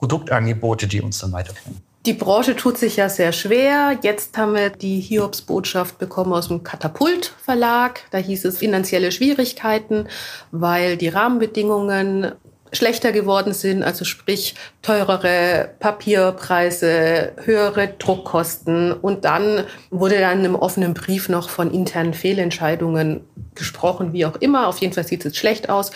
Produktangebote, 0.00 0.88
die 0.88 1.00
uns 1.00 1.18
dann 1.18 1.32
weiterbringen. 1.32 1.80
Die 2.06 2.14
Branche 2.14 2.56
tut 2.56 2.78
sich 2.78 2.96
ja 2.96 3.10
sehr 3.10 3.30
schwer. 3.32 3.98
Jetzt 4.02 4.36
haben 4.38 4.54
wir 4.54 4.70
die 4.70 5.00
Hiobs-Botschaft 5.00 5.98
bekommen 5.98 6.32
aus 6.32 6.48
dem 6.48 6.64
Katapult 6.64 7.34
Verlag. 7.44 8.00
Da 8.10 8.16
hieß 8.16 8.46
es 8.46 8.56
finanzielle 8.56 9.12
Schwierigkeiten, 9.12 10.08
weil 10.50 10.96
die 10.96 11.08
Rahmenbedingungen 11.08 12.32
schlechter 12.72 13.12
geworden 13.12 13.52
sind, 13.52 13.82
also 13.82 14.04
sprich 14.04 14.54
teurere 14.80 15.70
Papierpreise, 15.78 17.32
höhere 17.44 17.88
Druckkosten. 17.98 18.92
Und 18.92 19.26
dann 19.26 19.64
wurde 19.90 20.20
dann 20.20 20.42
im 20.44 20.54
offenen 20.54 20.94
Brief 20.94 21.28
noch 21.28 21.50
von 21.50 21.70
internen 21.70 22.14
Fehlentscheidungen 22.14 23.22
gesprochen, 23.54 24.14
wie 24.14 24.24
auch 24.24 24.36
immer. 24.36 24.68
Auf 24.68 24.78
jeden 24.78 24.94
Fall 24.94 25.06
sieht 25.06 25.26
es 25.26 25.36
schlecht 25.36 25.68
aus. 25.68 25.90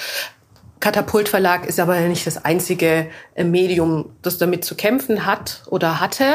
Katapult 0.84 1.30
Verlag 1.30 1.64
ist 1.64 1.80
aber 1.80 1.98
nicht 2.00 2.26
das 2.26 2.44
einzige 2.44 3.06
äh, 3.34 3.42
Medium, 3.42 4.10
das 4.20 4.36
damit 4.36 4.66
zu 4.66 4.74
kämpfen 4.74 5.24
hat 5.24 5.62
oder 5.70 5.98
hatte. 5.98 6.26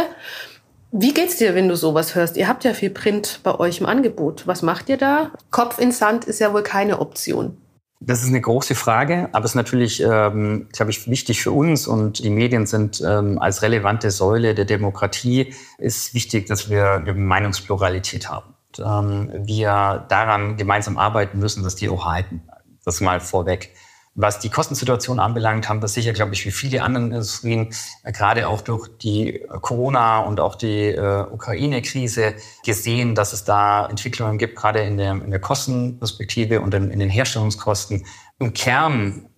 Wie 0.91 1.13
geht's 1.13 1.37
dir, 1.37 1.53
wenn 1.53 1.67
du 1.67 1.75
sowas 1.75 2.15
hörst? 2.15 2.35
Ihr 2.35 2.47
habt 2.47 2.63
ja 2.63 2.73
viel 2.73 2.89
Print 2.89 3.41
bei 3.43 3.53
euch 3.59 3.79
im 3.79 3.85
Angebot. 3.85 4.47
Was 4.47 4.63
macht 4.63 4.89
ihr 4.89 4.97
da? 4.97 5.29
Kopf 5.51 5.77
in 5.77 5.91
Sand 5.91 6.25
ist 6.25 6.39
ja 6.39 6.51
wohl 6.51 6.63
keine 6.63 6.99
Option. 6.99 7.57
Das 7.99 8.23
ist 8.23 8.29
eine 8.29 8.41
große 8.41 8.73
Frage, 8.73 9.29
aber 9.33 9.45
es 9.45 9.51
ist 9.51 9.55
natürlich, 9.55 10.01
ähm, 10.01 10.67
glaube 10.73 10.89
ich, 10.89 11.07
wichtig 11.07 11.43
für 11.43 11.51
uns 11.51 11.85
und 11.85 12.17
die 12.17 12.31
Medien 12.31 12.65
sind 12.65 13.03
ähm, 13.05 13.37
als 13.37 13.61
relevante 13.61 14.09
Säule 14.09 14.55
der 14.55 14.65
Demokratie, 14.65 15.53
ist 15.77 16.15
wichtig, 16.15 16.47
dass 16.47 16.71
wir 16.71 16.93
eine 16.93 17.13
Meinungspluralität 17.13 18.31
haben. 18.31 18.55
Und, 18.69 18.83
ähm, 18.83 19.31
wir 19.45 20.07
daran 20.09 20.57
gemeinsam 20.57 20.97
arbeiten 20.97 21.37
müssen, 21.37 21.61
dass 21.61 21.75
die 21.75 21.87
auch 21.87 22.07
halten. 22.07 22.41
Das 22.83 22.99
mal 22.99 23.19
vorweg. 23.19 23.75
Was 24.21 24.39
die 24.39 24.49
Kostensituation 24.49 25.17
anbelangt, 25.17 25.69
haben 25.69 25.81
wir 25.81 25.87
sicher, 25.87 26.11
glaube 26.11 26.33
ich, 26.33 26.45
wie 26.45 26.51
viele 26.51 26.83
andere 26.83 27.05
Industrien, 27.05 27.73
äh, 28.03 28.11
gerade 28.11 28.49
auch 28.49 28.59
durch 28.59 28.89
die 28.97 29.45
Corona 29.61 30.19
und 30.19 30.41
auch 30.41 30.55
die 30.55 30.87
äh, 30.87 31.21
Ukraine-Krise 31.31 32.33
gesehen, 32.65 33.15
dass 33.15 33.31
es 33.31 33.45
da 33.45 33.87
Entwicklungen 33.87 34.37
gibt, 34.37 34.57
gerade 34.57 34.81
in 34.81 34.97
der, 34.97 35.13
in 35.13 35.31
der 35.31 35.39
Kostenperspektive 35.39 36.59
und 36.59 36.73
in, 36.73 36.91
in 36.91 36.99
den 36.99 37.09
Herstellungskosten. 37.09 38.05
Im 38.39 38.51
Kern 38.51 39.29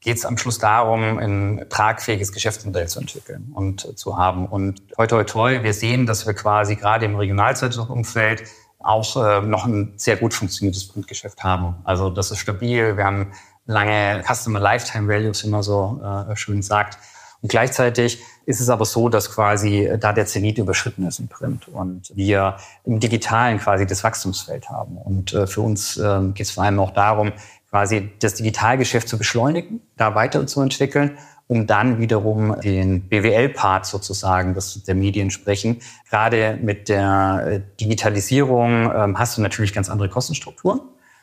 geht 0.00 0.16
es 0.16 0.24
am 0.24 0.38
Schluss 0.38 0.58
darum, 0.58 1.18
ein 1.18 1.66
tragfähiges 1.68 2.32
Geschäftsmodell 2.32 2.88
zu 2.88 2.98
entwickeln 3.00 3.52
und 3.52 3.84
äh, 3.84 3.94
zu 3.94 4.16
haben. 4.16 4.46
Und 4.46 4.88
toi, 4.94 5.06
toi, 5.06 5.24
toi, 5.24 5.62
wir 5.62 5.74
sehen, 5.74 6.06
dass 6.06 6.26
wir 6.26 6.32
quasi 6.32 6.76
gerade 6.76 7.04
im 7.04 7.14
Regionalzeitungsumfeld 7.14 8.44
auch 8.78 9.16
äh, 9.22 9.42
noch 9.42 9.66
ein 9.66 9.92
sehr 9.96 10.16
gut 10.16 10.32
funktioniertes 10.32 10.88
Printgeschäft 10.88 11.44
haben. 11.44 11.74
Also 11.84 12.08
das 12.08 12.30
ist 12.30 12.38
stabil. 12.38 12.96
Wir 12.96 13.04
haben 13.04 13.32
lange 13.66 14.22
Customer 14.26 14.60
Lifetime 14.60 15.08
Values, 15.08 15.44
man 15.46 15.62
so 15.62 16.00
äh, 16.02 16.36
schön 16.36 16.62
sagt. 16.62 16.98
Und 17.42 17.48
gleichzeitig 17.48 18.22
ist 18.44 18.60
es 18.60 18.68
aber 18.68 18.84
so, 18.84 19.08
dass 19.08 19.30
quasi 19.30 19.86
äh, 19.86 19.98
da 19.98 20.12
der 20.12 20.26
Zenit 20.26 20.58
überschritten 20.58 21.06
ist 21.06 21.20
im 21.20 21.28
Print 21.28 21.68
und 21.68 22.10
wir 22.14 22.56
im 22.84 23.00
Digitalen 23.00 23.58
quasi 23.58 23.86
das 23.86 24.04
Wachstumsfeld 24.04 24.68
haben. 24.68 24.96
Und 24.98 25.32
äh, 25.32 25.46
für 25.46 25.62
uns 25.62 25.96
äh, 25.96 26.20
geht 26.34 26.46
es 26.46 26.50
vor 26.52 26.64
allem 26.64 26.78
auch 26.80 26.90
darum, 26.90 27.32
quasi 27.70 28.10
das 28.18 28.34
Digitalgeschäft 28.34 29.08
zu 29.08 29.16
beschleunigen, 29.16 29.80
da 29.96 30.14
weiterzuentwickeln, 30.14 31.16
um 31.46 31.66
dann 31.66 31.98
wiederum 31.98 32.60
den 32.60 33.08
BWL-Part 33.08 33.86
sozusagen 33.86 34.54
das 34.54 34.82
der 34.82 34.94
Medien 34.94 35.30
sprechen. 35.30 35.78
Gerade 36.08 36.58
mit 36.60 36.88
der 36.88 37.44
äh, 37.46 37.60
Digitalisierung 37.80 38.92
ähm, 38.92 39.18
hast 39.18 39.38
du 39.38 39.42
natürlich 39.42 39.72
ganz 39.72 39.88
andere 39.88 40.08
Kostenstrukturen. 40.08 40.80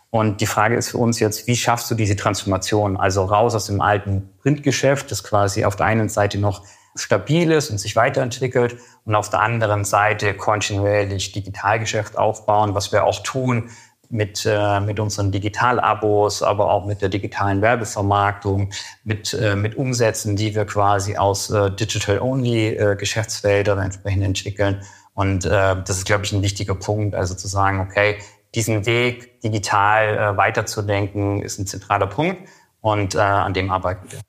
Und 0.09 0.41
die 0.41 0.45
Frage 0.45 0.75
ist 0.75 0.89
für 0.89 0.97
uns 0.97 1.19
jetzt, 1.19 1.47
wie 1.47 1.55
schaffst 1.55 1.91
du 1.91 1.95
diese 1.95 2.15
Transformation? 2.15 2.97
Also 2.97 3.25
raus 3.25 3.55
aus 3.55 3.65
dem 3.65 3.81
alten 3.81 4.29
Printgeschäft, 4.41 5.11
das 5.11 5.23
quasi 5.23 5.65
auf 5.65 5.75
der 5.75 5.85
einen 5.85 6.09
Seite 6.09 6.37
noch 6.37 6.63
stabil 6.95 7.51
ist 7.51 7.69
und 7.69 7.77
sich 7.77 7.95
weiterentwickelt 7.95 8.77
und 9.05 9.15
auf 9.15 9.29
der 9.29 9.41
anderen 9.41 9.85
Seite 9.85 10.33
kontinuierlich 10.33 11.31
Digitalgeschäft 11.31 12.17
aufbauen, 12.17 12.73
was 12.73 12.91
wir 12.91 13.03
auch 13.03 13.21
tun 13.21 13.69
mit, 14.09 14.47
äh, 14.49 14.79
mit 14.79 14.99
unseren 14.99 15.31
Digitalabos, 15.31 16.41
aber 16.41 16.71
auch 16.71 16.85
mit 16.85 17.01
der 17.01 17.09
digitalen 17.09 17.61
Werbevermarktung, 17.61 18.71
mit, 19.03 19.33
äh, 19.33 19.55
mit 19.55 19.75
Umsätzen, 19.75 20.37
die 20.37 20.55
wir 20.55 20.65
quasi 20.65 21.17
aus 21.17 21.49
äh, 21.49 21.71
Digital-Only-Geschäftsfeldern 21.71 23.79
äh, 23.79 23.83
entsprechend 23.83 24.23
entwickeln. 24.23 24.81
Und 25.13 25.45
äh, 25.45 25.75
das 25.83 25.97
ist, 25.97 26.05
glaube 26.05 26.25
ich, 26.25 26.31
ein 26.31 26.41
wichtiger 26.41 26.75
Punkt, 26.75 27.15
also 27.15 27.35
zu 27.35 27.47
sagen, 27.47 27.81
okay, 27.81 28.17
diesen 28.55 28.85
Weg 28.85 29.41
digital 29.41 30.17
äh, 30.17 30.37
weiterzudenken, 30.37 31.41
ist 31.41 31.59
ein 31.59 31.67
zentraler 31.67 32.07
Punkt 32.07 32.47
und 32.81 33.15
äh, 33.15 33.19
an 33.19 33.53
dem 33.53 33.71
arbeiten 33.71 34.11
wir. 34.11 34.19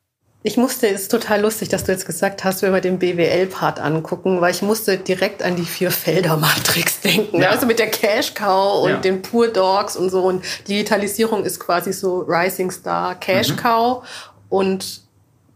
Ich 0.45 0.57
musste, 0.57 0.87
es 0.89 1.03
ist 1.03 1.11
total 1.11 1.41
lustig, 1.41 1.69
dass 1.69 1.83
du 1.85 1.93
jetzt 1.93 2.07
gesagt 2.07 2.45
hast, 2.45 2.63
wenn 2.63 2.73
wir 2.73 2.81
den 2.81 3.01
BWL-Part 3.01 3.81
angucken, 3.81 4.41
weil 4.41 4.53
ich 4.53 4.63
musste 4.63 4.97
direkt 4.97 5.43
an 5.43 5.57
die 5.57 5.65
Vier-Felder-Matrix 5.65 7.01
denken. 7.03 7.43
Ja. 7.43 7.51
Also 7.51 7.67
mit 7.67 7.81
der 7.81 7.91
Cash-Cow 7.91 8.85
und 8.85 8.91
ja. 8.91 8.97
den 8.99 9.21
Pure 9.21 9.51
Dogs 9.51 9.97
und 9.97 10.11
so. 10.11 10.23
Und 10.23 10.45
Digitalisierung 10.69 11.45
ist 11.45 11.59
quasi 11.59 11.93
so 11.93 12.21
Rising 12.21 12.71
Star 12.71 13.17
Cash-Cow. 13.17 14.01
Mhm. 14.01 14.07
Und 14.49 15.08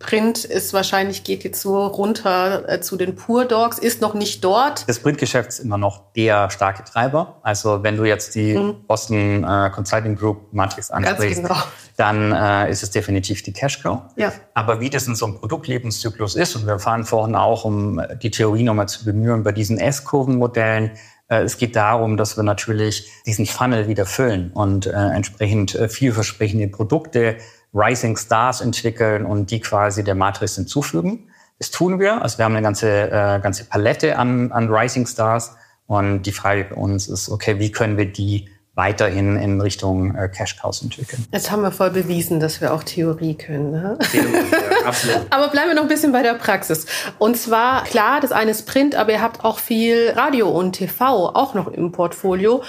Print 0.03 0.45
ist 0.45 0.73
wahrscheinlich, 0.73 1.25
geht 1.25 1.45
jetzt 1.45 1.61
so 1.61 1.87
runter 1.87 2.69
äh, 2.69 2.81
zu 2.81 2.97
den 2.97 3.15
Pure 3.15 3.47
Dogs, 3.47 3.79
ist 3.79 4.01
noch 4.01 4.15
nicht 4.15 4.45
dort. 4.45 4.89
Das 4.89 4.99
Printgeschäft 4.99 5.49
ist 5.49 5.61
immer 5.61 5.79
noch 5.79 6.13
der 6.15 6.51
starke 6.51 6.85
Treiber. 6.85 7.41
Also 7.43 7.83
wenn 7.83 7.97
du 7.97 8.05
jetzt 8.05 8.35
die 8.35 8.55
mhm. 8.55 8.85
Boston 8.87 9.45
äh, 9.45 9.71
Consulting 9.71 10.17
Group 10.17 10.53
Matrix 10.53 10.91
ansprichst, 10.91 11.43
genau. 11.43 11.57
dann 11.97 12.33
äh, 12.33 12.71
ist 12.71 12.83
es 12.83 12.91
definitiv 12.91 13.43
die 13.43 13.53
Cash 13.53 13.83
Cow. 13.83 14.03
Ja. 14.17 14.33
Aber 14.55 14.81
wie 14.81 14.91
das 14.91 15.07
in 15.07 15.15
so 15.15 15.27
einem 15.27 15.37
Produktlebenszyklus 15.37 16.35
ist, 16.35 16.57
und 16.57 16.67
wir 16.67 16.79
fahren 16.79 17.05
vorhin 17.05 17.35
auch, 17.35 17.65
um 17.65 18.03
die 18.23 18.31
Theorie 18.31 18.65
nochmal 18.65 18.89
zu 18.89 19.05
bemühen, 19.05 19.43
bei 19.43 19.53
diesen 19.53 19.79
S-Kurven-Modellen, 19.79 20.91
äh, 21.33 21.43
es 21.43 21.57
geht 21.57 21.77
darum, 21.77 22.17
dass 22.17 22.37
wir 22.37 22.43
natürlich 22.43 23.11
diesen 23.27 23.47
Funnel 23.47 23.89
wieder 23.89 24.07
füllen 24.07 24.53
und 24.53 24.87
äh, 24.87 24.91
entsprechend 24.91 25.75
äh, 25.75 25.89
vielversprechende 25.89 26.69
Produkte 26.69 27.37
Rising 27.75 28.17
Stars 28.17 28.61
entwickeln 28.61 29.25
und 29.25 29.51
die 29.51 29.61
quasi 29.61 30.05
der 30.05 30.15
Matrix 30.15 30.57
hinzufügen. 30.57 31.29
Das 31.59 31.71
tun 31.71 32.01
wir. 32.01 32.23
Also 32.23 32.39
wir 32.39 32.45
haben 32.45 32.55
eine 32.55 32.63
ganze, 32.63 33.11
äh, 33.11 33.41
ganze 33.41 33.65
Palette 33.65 34.19
an, 34.19 34.53
an 34.53 34.69
Rising 34.69 35.07
Stars. 35.07 35.57
Und 35.87 36.23
die 36.23 36.33
Frage 36.33 36.67
für 36.67 36.75
uns 36.77 37.09
ist, 37.09 37.29
okay, 37.29 37.59
wie 37.59 37.71
können 37.71 37.97
wir 37.97 38.11
die 38.11 38.49
weiterhin 38.75 39.37
in 39.37 39.61
Richtung 39.61 40.15
äh, 40.15 40.29
Cash 40.29 40.57
Cows 40.57 40.83
entwickeln. 40.83 41.27
Jetzt 41.31 41.51
haben 41.51 41.63
wir 41.63 41.73
voll 41.73 41.91
bewiesen, 41.91 42.41
dass 42.41 42.63
wir 42.63 42.73
auch 42.73 42.83
Theorie 42.83 43.35
können. 43.35 43.71
Ne? 43.71 43.99
Ja, 44.13 44.23
absolut. 44.87 45.27
aber 45.29 45.49
bleiben 45.49 45.69
wir 45.69 45.75
noch 45.75 45.83
ein 45.83 45.89
bisschen 45.89 46.13
bei 46.13 46.23
der 46.23 46.35
Praxis. 46.35 46.87
Und 47.19 47.37
zwar, 47.37 47.85
klar, 47.85 48.21
das 48.21 48.33
eine 48.33 48.51
ist 48.51 48.67
Print, 48.67 48.95
aber 48.95 49.13
ihr 49.13 49.21
habt 49.21 49.45
auch 49.45 49.59
viel 49.59 50.13
Radio 50.17 50.49
und 50.49 50.73
TV 50.73 51.29
auch 51.35 51.53
noch 51.53 51.69
im 51.69 51.93
Portfolio. 51.93 52.63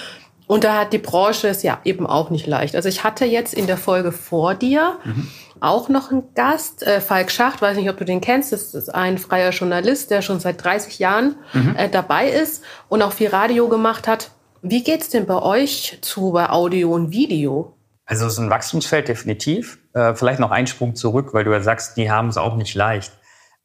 Und 0.46 0.64
da 0.64 0.80
hat 0.80 0.92
die 0.92 0.98
Branche 0.98 1.48
es 1.48 1.62
ja 1.62 1.80
eben 1.84 2.06
auch 2.06 2.30
nicht 2.30 2.46
leicht. 2.46 2.76
Also 2.76 2.88
ich 2.88 3.04
hatte 3.04 3.24
jetzt 3.24 3.54
in 3.54 3.66
der 3.66 3.78
Folge 3.78 4.12
vor 4.12 4.54
dir 4.54 4.98
mhm. 5.04 5.28
auch 5.60 5.88
noch 5.88 6.10
einen 6.10 6.34
Gast, 6.34 6.82
äh, 6.82 7.00
Falk 7.00 7.30
Schacht, 7.30 7.62
weiß 7.62 7.76
nicht, 7.76 7.88
ob 7.88 7.96
du 7.96 8.04
den 8.04 8.20
kennst, 8.20 8.52
das 8.52 8.74
ist 8.74 8.94
ein 8.94 9.18
freier 9.18 9.50
Journalist, 9.50 10.10
der 10.10 10.22
schon 10.22 10.40
seit 10.40 10.62
30 10.62 10.98
Jahren 10.98 11.36
mhm. 11.52 11.74
äh, 11.76 11.88
dabei 11.88 12.28
ist 12.28 12.62
und 12.88 13.02
auch 13.02 13.12
viel 13.12 13.28
Radio 13.28 13.68
gemacht 13.68 14.06
hat. 14.06 14.30
Wie 14.60 14.82
geht's 14.82 15.08
denn 15.08 15.26
bei 15.26 15.40
euch 15.40 15.98
zu 16.02 16.32
bei 16.32 16.50
Audio 16.50 16.92
und 16.92 17.10
Video? 17.10 17.76
Also 18.06 18.26
es 18.26 18.34
ist 18.34 18.38
ein 18.38 18.50
Wachstumsfeld 18.50 19.08
definitiv. 19.08 19.78
Äh, 19.94 20.14
vielleicht 20.14 20.40
noch 20.40 20.50
ein 20.50 20.66
Sprung 20.66 20.94
zurück, 20.94 21.32
weil 21.32 21.44
du 21.44 21.52
ja 21.52 21.60
sagst, 21.60 21.96
die 21.96 22.10
haben 22.10 22.28
es 22.28 22.36
auch 22.36 22.56
nicht 22.56 22.74
leicht. 22.74 23.12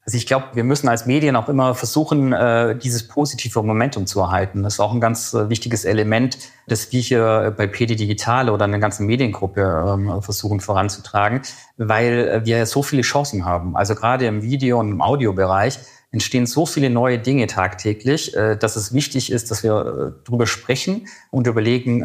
Also 0.06 0.18
ich 0.18 0.26
glaube, 0.26 0.48
wir 0.54 0.64
müssen 0.64 0.88
als 0.88 1.06
Medien 1.06 1.36
auch 1.36 1.50
immer 1.50 1.76
versuchen, 1.76 2.34
äh, 2.34 2.76
dieses 2.76 3.08
positive 3.08 3.62
Momentum 3.62 4.08
zu 4.08 4.22
erhalten. 4.22 4.64
Das 4.64 4.74
ist 4.74 4.80
auch 4.80 4.94
ein 4.94 5.02
ganz 5.02 5.34
äh, 5.34 5.50
wichtiges 5.50 5.86
Element, 5.86 6.38
das 6.68 6.92
wir 6.92 7.02
hier 7.02 7.54
bei 7.56 7.68
PD 7.68 7.96
Digital 7.96 8.50
oder 8.50 8.66
einer 8.66 8.80
ganzen 8.80 9.06
Mediengruppe 9.06 9.62
ähm, 9.62 10.22
versuchen 10.22 10.62
voranzutragen, 10.62 11.42
weil 11.78 12.42
wir 12.46 12.66
so 12.66 12.82
viele 12.82 13.02
Chancen 13.02 13.46
haben. 13.46 13.76
Also 13.76 13.94
gerade 13.94 14.26
im 14.26 14.42
Video- 14.42 14.80
und 14.80 14.90
im 14.90 15.02
Audiobereich 15.02 15.78
entstehen 16.12 16.48
so 16.48 16.66
viele 16.66 16.90
neue 16.90 17.20
Dinge 17.20 17.46
tagtäglich, 17.46 18.36
äh, 18.36 18.56
dass 18.56 18.78
es 18.78 18.94
wichtig 18.94 19.32
ist, 19.32 19.52
dass 19.52 19.64
wir 19.64 20.16
darüber 20.26 20.48
sprechen 20.48 21.08
und 21.30 21.46
überlegen 21.46 22.00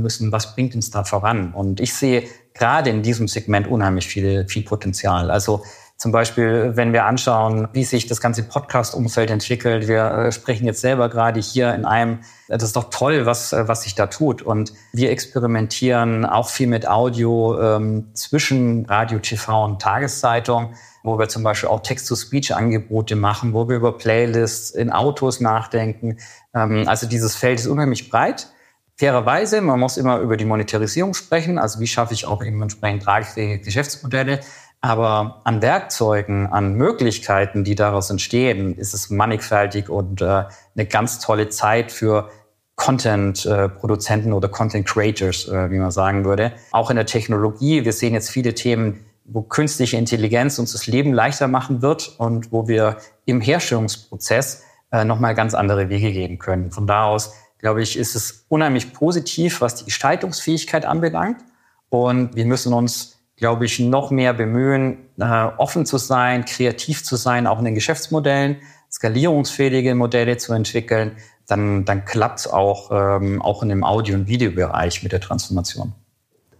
müssen, 0.00 0.30
was 0.30 0.54
bringt 0.54 0.76
uns 0.76 0.90
da 0.90 1.02
voran. 1.02 1.54
Und 1.54 1.80
ich 1.80 1.94
sehe 1.94 2.22
gerade 2.54 2.90
in 2.90 3.02
diesem 3.02 3.26
Segment 3.26 3.66
unheimlich 3.66 4.06
viel, 4.06 4.46
viel 4.46 4.62
Potenzial. 4.62 5.30
Also 5.30 5.64
Zum 5.98 6.12
Beispiel, 6.12 6.76
wenn 6.76 6.92
wir 6.92 7.06
anschauen, 7.06 7.66
wie 7.72 7.82
sich 7.82 8.06
das 8.06 8.20
ganze 8.20 8.44
Podcast-Umfeld 8.44 9.32
entwickelt. 9.32 9.88
Wir 9.88 10.04
äh, 10.04 10.32
sprechen 10.32 10.64
jetzt 10.64 10.80
selber 10.80 11.08
gerade 11.08 11.40
hier 11.40 11.74
in 11.74 11.84
einem, 11.84 12.20
das 12.46 12.62
ist 12.62 12.76
doch 12.76 12.90
toll, 12.90 13.26
was, 13.26 13.52
äh, 13.52 13.66
was 13.66 13.82
sich 13.82 13.96
da 13.96 14.06
tut. 14.06 14.40
Und 14.40 14.72
wir 14.92 15.10
experimentieren 15.10 16.24
auch 16.24 16.50
viel 16.50 16.68
mit 16.68 16.88
Audio 16.88 17.60
ähm, 17.60 18.14
zwischen 18.14 18.86
Radio, 18.86 19.18
TV 19.18 19.64
und 19.64 19.82
Tageszeitung, 19.82 20.74
wo 21.02 21.18
wir 21.18 21.28
zum 21.28 21.42
Beispiel 21.42 21.68
auch 21.68 21.80
Text-to-Speech-Angebote 21.80 23.16
machen, 23.16 23.52
wo 23.52 23.68
wir 23.68 23.74
über 23.74 23.98
Playlists 23.98 24.70
in 24.70 24.92
Autos 24.92 25.40
nachdenken. 25.40 26.18
Ähm, 26.54 26.84
also 26.86 27.08
dieses 27.08 27.34
Feld 27.34 27.58
ist 27.58 27.66
unheimlich 27.66 28.08
breit. 28.08 28.52
Fairerweise, 28.94 29.60
man 29.60 29.78
muss 29.80 29.96
immer 29.96 30.18
über 30.18 30.36
die 30.36 30.44
Monetarisierung 30.44 31.14
sprechen. 31.14 31.58
Also 31.58 31.80
wie 31.80 31.86
schaffe 31.88 32.14
ich 32.14 32.26
auch 32.26 32.44
eben 32.44 32.62
entsprechend 32.62 33.02
tragfähige 33.02 33.60
Geschäftsmodelle? 33.60 34.40
Aber 34.80 35.40
an 35.44 35.60
Werkzeugen, 35.60 36.46
an 36.46 36.74
Möglichkeiten, 36.74 37.64
die 37.64 37.74
daraus 37.74 38.10
entstehen, 38.10 38.76
ist 38.76 38.94
es 38.94 39.10
mannigfaltig 39.10 39.88
und 39.88 40.22
äh, 40.22 40.44
eine 40.74 40.86
ganz 40.88 41.18
tolle 41.18 41.48
Zeit 41.48 41.90
für 41.90 42.30
Content-Produzenten 42.76 44.32
oder 44.32 44.48
Content-Creators, 44.48 45.48
äh, 45.48 45.70
wie 45.72 45.78
man 45.78 45.90
sagen 45.90 46.24
würde. 46.24 46.52
Auch 46.70 46.90
in 46.90 46.96
der 46.96 47.06
Technologie. 47.06 47.84
Wir 47.84 47.92
sehen 47.92 48.14
jetzt 48.14 48.30
viele 48.30 48.54
Themen, 48.54 49.04
wo 49.24 49.42
künstliche 49.42 49.96
Intelligenz 49.96 50.60
uns 50.60 50.72
das 50.72 50.86
Leben 50.86 51.12
leichter 51.12 51.48
machen 51.48 51.82
wird 51.82 52.14
und 52.18 52.52
wo 52.52 52.68
wir 52.68 52.98
im 53.24 53.40
Herstellungsprozess 53.40 54.62
äh, 54.92 55.04
nochmal 55.04 55.34
ganz 55.34 55.54
andere 55.54 55.88
Wege 55.88 56.12
gehen 56.12 56.38
können. 56.38 56.70
Von 56.70 56.86
da 56.86 57.04
aus, 57.04 57.34
glaube 57.58 57.82
ich, 57.82 57.98
ist 57.98 58.14
es 58.14 58.46
unheimlich 58.48 58.92
positiv, 58.92 59.60
was 59.60 59.74
die 59.74 59.84
Gestaltungsfähigkeit 59.86 60.86
anbelangt. 60.86 61.44
Und 61.90 62.36
wir 62.36 62.46
müssen 62.46 62.72
uns 62.72 63.17
glaube 63.38 63.64
ich, 63.64 63.78
noch 63.78 64.10
mehr 64.10 64.34
bemühen, 64.34 64.98
äh, 65.18 65.24
offen 65.56 65.86
zu 65.86 65.96
sein, 65.96 66.44
kreativ 66.44 67.04
zu 67.04 67.16
sein, 67.16 67.46
auch 67.46 67.58
in 67.58 67.64
den 67.64 67.74
Geschäftsmodellen, 67.74 68.56
skalierungsfähige 68.90 69.94
Modelle 69.94 70.36
zu 70.36 70.52
entwickeln, 70.52 71.16
dann, 71.46 71.84
dann 71.84 72.04
klappt 72.04 72.40
es 72.40 72.46
auch, 72.46 72.90
ähm, 72.90 73.40
auch 73.40 73.62
in 73.62 73.70
dem 73.70 73.84
Audio- 73.84 74.16
und 74.16 74.28
Videobereich 74.28 75.02
mit 75.02 75.12
der 75.12 75.20
Transformation. 75.20 75.92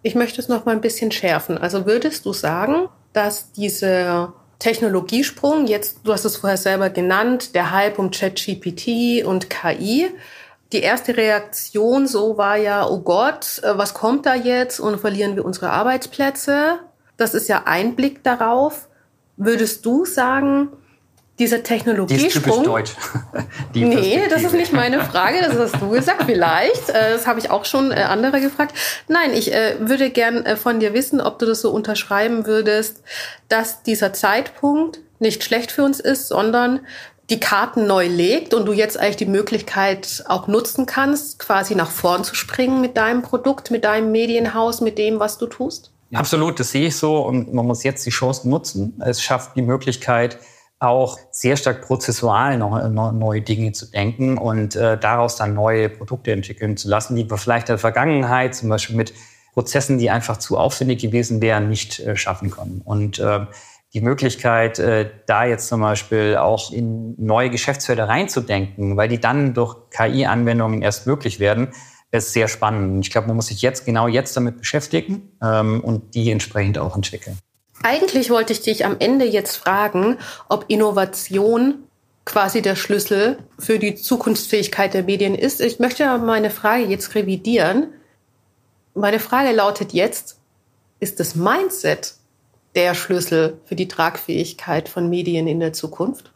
Ich 0.03 0.15
möchte 0.15 0.41
es 0.41 0.49
noch 0.49 0.65
mal 0.65 0.73
ein 0.73 0.81
bisschen 0.81 1.11
schärfen. 1.11 1.59
Also 1.59 1.85
würdest 1.85 2.25
du 2.25 2.33
sagen, 2.33 2.89
dass 3.13 3.53
dieser 3.53 4.33
Technologiesprung, 4.59 5.67
jetzt, 5.67 5.99
du 6.05 6.13
hast 6.13 6.25
es 6.25 6.37
vorher 6.37 6.57
selber 6.57 6.91
genannt, 6.91 7.55
der 7.55 7.73
Hype 7.73 7.99
um 7.99 8.11
ChatGPT 8.11 9.25
und 9.25 9.51
KI, 9.51 10.11
die 10.73 10.81
erste 10.81 11.17
Reaktion 11.17 12.07
so 12.07 12.37
war 12.37 12.57
ja, 12.57 12.87
oh 12.87 13.01
Gott, 13.01 13.61
äh, 13.63 13.79
was 13.79 13.95
kommt 13.95 14.27
da 14.27 14.35
jetzt 14.35 14.81
und 14.81 15.01
verlieren 15.01 15.37
wir 15.37 15.45
unsere 15.45 15.71
Arbeitsplätze? 15.71 16.81
Das 17.17 17.35
ist 17.35 17.49
ja 17.49 17.63
ein 17.65 17.97
Blick 17.97 18.23
darauf. 18.23 18.89
Würdest 19.37 19.87
du 19.87 20.05
sagen, 20.05 20.71
dieser 21.39 21.63
Technologiesprung. 21.63 22.21
Die 22.21 22.27
ist 22.27 22.45
typisch 22.45 22.65
deutsch. 22.65 22.93
Die 23.75 23.85
nee, 23.85 24.27
das 24.29 24.43
ist 24.43 24.55
nicht 24.55 24.73
meine 24.73 25.05
Frage, 25.05 25.39
das 25.41 25.57
hast 25.57 25.81
du 25.81 25.91
gesagt, 25.91 26.25
vielleicht. 26.27 26.91
Äh, 26.91 27.13
das 27.13 27.27
habe 27.27 27.39
ich 27.39 27.51
auch 27.51 27.65
schon 27.65 27.93
äh, 27.93 28.03
andere 28.03 28.41
gefragt. 28.41 28.75
Nein, 29.07 29.33
ich 29.33 29.53
würde 29.79 30.11
gern 30.11 30.57
von 30.57 30.81
dir 30.81 30.93
wissen, 30.93 31.21
ob 31.21 31.39
du 31.39 31.47
das 31.47 31.61
so 31.61 31.71
unterschreiben 31.71 32.45
würdest, 32.47 33.03
dass 33.49 33.83
dieser 33.85 34.13
Zeitpunkt 34.13 35.01
nicht 35.21 35.45
schlecht 35.45 35.73
für 35.73 35.85
uns 35.85 36.01
ist, 36.01 36.29
sondern 36.29 36.81
die 37.31 37.41
Karten 37.41 37.87
neu 37.87 38.07
legt 38.07 38.55
und 38.55 38.67
du 38.67 38.73
jetzt 38.73 38.99
eigentlich 38.99 39.17
die 39.17 39.27
Möglichkeit 39.27 40.25
auch 40.29 40.47
nutzen 40.47 40.87
kannst, 40.87 41.39
quasi 41.39 41.75
nach 41.75 41.91
vorn 41.91 42.25
zu 42.25 42.35
springen 42.35 42.81
mit 42.81 42.97
deinem 42.97 43.23
Produkt, 43.23 43.71
mit 43.71 43.85
deinem 43.85 44.13
Medienhaus, 44.13 44.81
mit 44.81 44.97
dem, 44.99 45.21
was 45.21 45.37
du 45.39 45.47
tust? 45.47 45.93
Absolut, 46.15 46.59
das 46.59 46.71
sehe 46.71 46.87
ich 46.87 46.97
so 46.97 47.19
und 47.19 47.53
man 47.53 47.67
muss 47.67 47.83
jetzt 47.83 48.07
die 48.07 48.11
Chance 48.11 48.49
nutzen. 48.49 48.99
Es 49.05 49.23
schafft 49.23 49.57
die 49.57 49.63
Möglichkeit, 49.63 50.39
auch 50.81 51.19
sehr 51.31 51.57
stark 51.57 51.83
prozessual 51.83 52.57
noch, 52.57 53.13
neue 53.13 53.43
Dinge 53.43 53.73
zu 53.73 53.87
denken 53.87 54.39
und 54.39 54.77
äh, 54.77 54.97
daraus 54.97 55.37
dann 55.37 55.55
neue 55.55 55.89
Produkte 55.89 56.33
entwickeln 56.33 56.77
zu 56.77 56.89
lassen, 56.89 57.17
die 57.17 57.29
wir 57.29 57.37
vielleicht 57.37 57.69
in 57.69 57.73
der 57.73 57.79
Vergangenheit 57.79 58.55
zum 58.55 58.69
Beispiel 58.69 58.97
mit 58.97 59.13
Prozessen, 59.55 59.99
die 59.99 60.09
einfach 60.09 60.37
zu 60.37 60.57
aufwendig 60.57 61.01
gewesen 61.01 61.43
wären, 61.43 61.69
nicht 61.69 61.99
äh, 61.99 62.17
schaffen 62.17 62.51
können. 62.51 62.81
Und 62.85 63.19
äh, 63.19 63.41
die 63.99 64.05
Möglichkeit, 64.05 64.79
äh, 64.79 65.11
da 65.27 65.45
jetzt 65.45 65.69
zum 65.69 65.81
Beispiel 65.81 66.37
auch 66.37 66.73
in 66.73 67.15
neue 67.19 67.51
Geschäftsfelder 67.51 68.09
reinzudenken, 68.09 68.97
weil 68.97 69.09
die 69.09 69.21
dann 69.21 69.55
durch 69.55 69.77
KI-Anwendungen 69.91 70.83
erst 70.83 71.07
möglich 71.07 71.41
werden, 71.41 71.69
ist 72.11 72.33
sehr 72.33 72.49
spannend. 72.49 73.05
Ich 73.05 73.11
glaube, 73.11 73.27
man 73.27 73.37
muss 73.37 73.49
sich 73.49 73.61
jetzt 73.61 73.85
genau 73.85 74.09
jetzt 74.09 74.37
damit 74.37 74.59
beschäftigen 74.59 75.33
ähm, 75.43 75.81
und 75.81 76.15
die 76.15 76.31
entsprechend 76.31 76.79
auch 76.79 76.97
entwickeln. 76.97 77.39
Eigentlich 77.83 78.31
wollte 78.31 78.53
ich 78.53 78.63
dich 78.63 78.85
am 78.85 78.97
Ende 78.99 79.25
jetzt 79.25 79.57
fragen, 79.57 80.19
ob 80.49 80.65
Innovation 80.69 81.85
quasi 82.25 82.63
der 82.63 82.77
Schlüssel 82.77 83.39
für 83.59 83.79
die 83.79 83.95
Zukunftsfähigkeit 83.95 84.95
der 84.95 85.05
Medien 85.05 85.35
ist. 85.35 85.61
Ich 85.61 85.79
möchte 85.79 86.19
meine 86.19 86.51
Frage 86.51 86.85
jetzt 86.85 87.15
revidieren. 87.15 87.89
Meine 88.95 89.19
Frage 89.19 89.53
lautet 89.53 89.93
jetzt, 89.93 90.39
ist 91.01 91.21
das 91.21 91.35
Mindset 91.35 92.15
der 92.79 92.95
Schlüssel 92.95 93.61
für 93.65 93.75
die 93.75 93.89
Tragfähigkeit 93.89 94.89
von 94.89 95.11
Medien 95.11 95.49
in 95.49 95.59
der 95.59 95.73
Zukunft? 95.73 96.33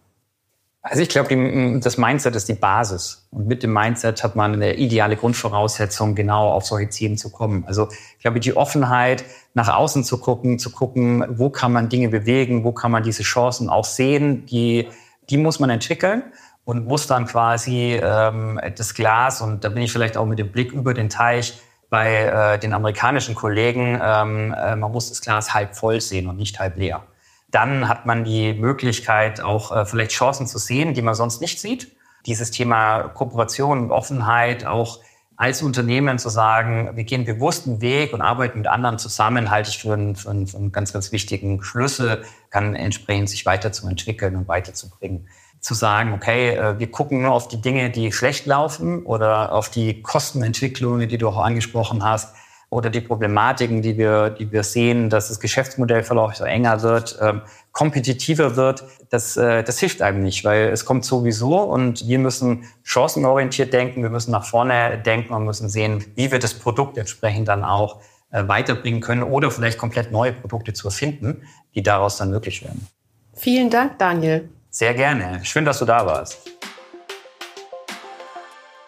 Also 0.85 1.00
ich 1.00 1.09
glaube, 1.09 1.81
das 1.81 1.96
Mindset 1.96 2.35
ist 2.35 2.48
die 2.48 2.55
Basis. 2.55 3.28
Und 3.31 3.46
mit 3.46 3.62
dem 3.62 3.72
Mindset 3.72 4.24
hat 4.24 4.35
man 4.35 4.55
eine 4.55 4.74
ideale 4.74 5.16
Grundvoraussetzung, 5.16 6.16
genau 6.16 6.50
auf 6.50 6.66
solche 6.66 6.90
Ziele 6.90 7.14
zu 7.14 7.31
kommen. 7.31 7.64
Also 7.68 7.88
ich 8.16 8.22
glaube, 8.22 8.40
die 8.40 8.57
Offenheit, 8.57 9.24
nach 9.55 9.72
außen 9.72 10.02
zu 10.02 10.18
gucken, 10.18 10.59
zu 10.59 10.72
gucken, 10.72 11.24
wo 11.28 11.50
kann 11.50 11.72
man 11.72 11.88
Dinge 11.88 12.09
bewegen, 12.09 12.64
wo 12.64 12.72
kann 12.72 12.90
man 12.90 13.05
diese 13.05 13.22
Chancen 13.22 13.70
auch 13.70 13.85
sehen, 13.85 14.44
die, 14.46 14.88
die 15.31 15.37
muss 15.37 15.61
man 15.61 15.70
entwickeln 15.70 16.24
und 16.64 16.87
muss 16.87 17.07
dann 17.07 17.26
quasi 17.26 18.00
ähm, 18.02 18.61
das 18.76 18.94
Glas, 18.94 19.40
und 19.40 19.62
da 19.62 19.68
bin 19.68 19.85
ich 19.85 19.92
vielleicht 19.92 20.16
auch 20.16 20.26
mit 20.26 20.40
dem 20.40 20.50
Blick 20.50 20.72
über 20.72 20.94
den 20.94 21.09
Teich, 21.09 21.61
bei 21.92 22.55
äh, 22.55 22.59
den 22.59 22.72
amerikanischen 22.72 23.35
Kollegen, 23.35 24.00
ähm, 24.02 24.55
äh, 24.57 24.74
man 24.76 24.90
muss 24.90 25.11
das 25.11 25.20
Glas 25.20 25.52
halb 25.52 25.76
voll 25.76 26.00
sehen 26.00 26.26
und 26.26 26.38
nicht 26.38 26.59
halb 26.59 26.78
leer. 26.78 27.02
Dann 27.50 27.87
hat 27.87 28.07
man 28.07 28.24
die 28.24 28.55
Möglichkeit, 28.55 29.42
auch 29.42 29.76
äh, 29.76 29.85
vielleicht 29.85 30.12
Chancen 30.12 30.46
zu 30.46 30.57
sehen, 30.57 30.94
die 30.94 31.02
man 31.02 31.14
sonst 31.14 31.42
nicht 31.42 31.61
sieht. 31.61 31.94
Dieses 32.24 32.50
Thema 32.50 33.02
Kooperation 33.09 33.78
und 33.78 33.90
Offenheit, 33.90 34.64
auch 34.64 35.00
als 35.37 35.61
Unternehmen 35.61 36.18
zu 36.18 36.31
sagen, 36.31 36.92
wir 36.94 37.05
gehen 37.05 37.26
bewusst 37.26 37.66
einen 37.66 37.83
Weg 37.83 38.14
und 38.14 38.22
arbeiten 38.22 38.57
mit 38.57 38.68
anderen 38.68 38.98
zusammen, 38.98 39.50
halte 39.50 39.68
ich 39.68 39.78
für 39.78 39.92
einen, 39.92 40.16
für 40.16 40.31
einen, 40.31 40.46
für 40.46 40.57
einen 40.57 40.72
ganz, 40.72 40.94
ganz 40.94 41.12
wichtigen 41.12 41.62
Schlüssel, 41.62 42.24
kann 42.48 42.74
entsprechend 42.74 43.28
sich 43.28 43.44
weiterzuentwickeln 43.44 44.35
und 44.35 44.48
weiterzubringen 44.48 45.28
zu 45.62 45.75
sagen, 45.75 46.12
okay, 46.12 46.57
äh, 46.57 46.79
wir 46.79 46.90
gucken 46.90 47.22
nur 47.22 47.33
auf 47.33 47.48
die 47.48 47.61
Dinge, 47.61 47.88
die 47.88 48.12
schlecht 48.12 48.44
laufen 48.46 49.05
oder 49.05 49.53
auf 49.53 49.70
die 49.70 50.03
Kostenentwicklungen, 50.03 51.09
die 51.09 51.16
du 51.18 51.29
auch 51.29 51.38
angesprochen 51.38 52.05
hast, 52.05 52.35
oder 52.68 52.88
die 52.88 53.03
Problematiken, 53.03 53.83
die 53.83 53.98
wir, 53.98 54.31
die 54.31 54.51
wir 54.51 54.62
sehen, 54.62 55.11
dass 55.11 55.29
das 55.29 55.40
Geschäftsmodell 55.40 56.03
vielleicht 56.03 56.37
so 56.38 56.44
enger 56.44 56.81
wird, 56.81 57.18
ähm, 57.20 57.42
kompetitiver 57.70 58.57
wird, 58.57 58.83
das, 59.11 59.37
äh, 59.37 59.62
das 59.62 59.79
hilft 59.79 60.01
einem 60.01 60.22
nicht, 60.22 60.42
weil 60.42 60.70
es 60.70 60.87
kommt 60.87 61.05
sowieso 61.05 61.59
und 61.61 62.09
wir 62.09 62.18
müssen 62.18 62.64
chancenorientiert 62.83 63.75
denken, 63.75 64.03
wir 64.03 64.09
müssen 64.09 64.31
nach 64.31 64.46
vorne 64.46 64.96
denken 65.05 65.35
und 65.35 65.44
müssen 65.44 65.68
sehen, 65.68 66.03
wie 66.14 66.33
wir 66.33 66.38
das 66.38 66.55
Produkt 66.55 66.96
entsprechend 66.96 67.48
dann 67.48 67.62
auch 67.62 68.01
äh, 68.31 68.48
weiterbringen 68.48 69.03
können 69.03 69.22
oder 69.22 69.51
vielleicht 69.51 69.77
komplett 69.77 70.11
neue 70.11 70.33
Produkte 70.33 70.72
zu 70.72 70.88
erfinden, 70.88 71.42
die 71.75 71.83
daraus 71.83 72.16
dann 72.16 72.31
möglich 72.31 72.64
werden. 72.64 72.87
Vielen 73.35 73.68
Dank, 73.68 73.98
Daniel. 73.98 74.48
Sehr 74.72 74.94
gerne. 74.94 75.44
Schön, 75.44 75.66
dass 75.66 75.78
du 75.80 75.85
da 75.85 76.06
warst. 76.06 76.50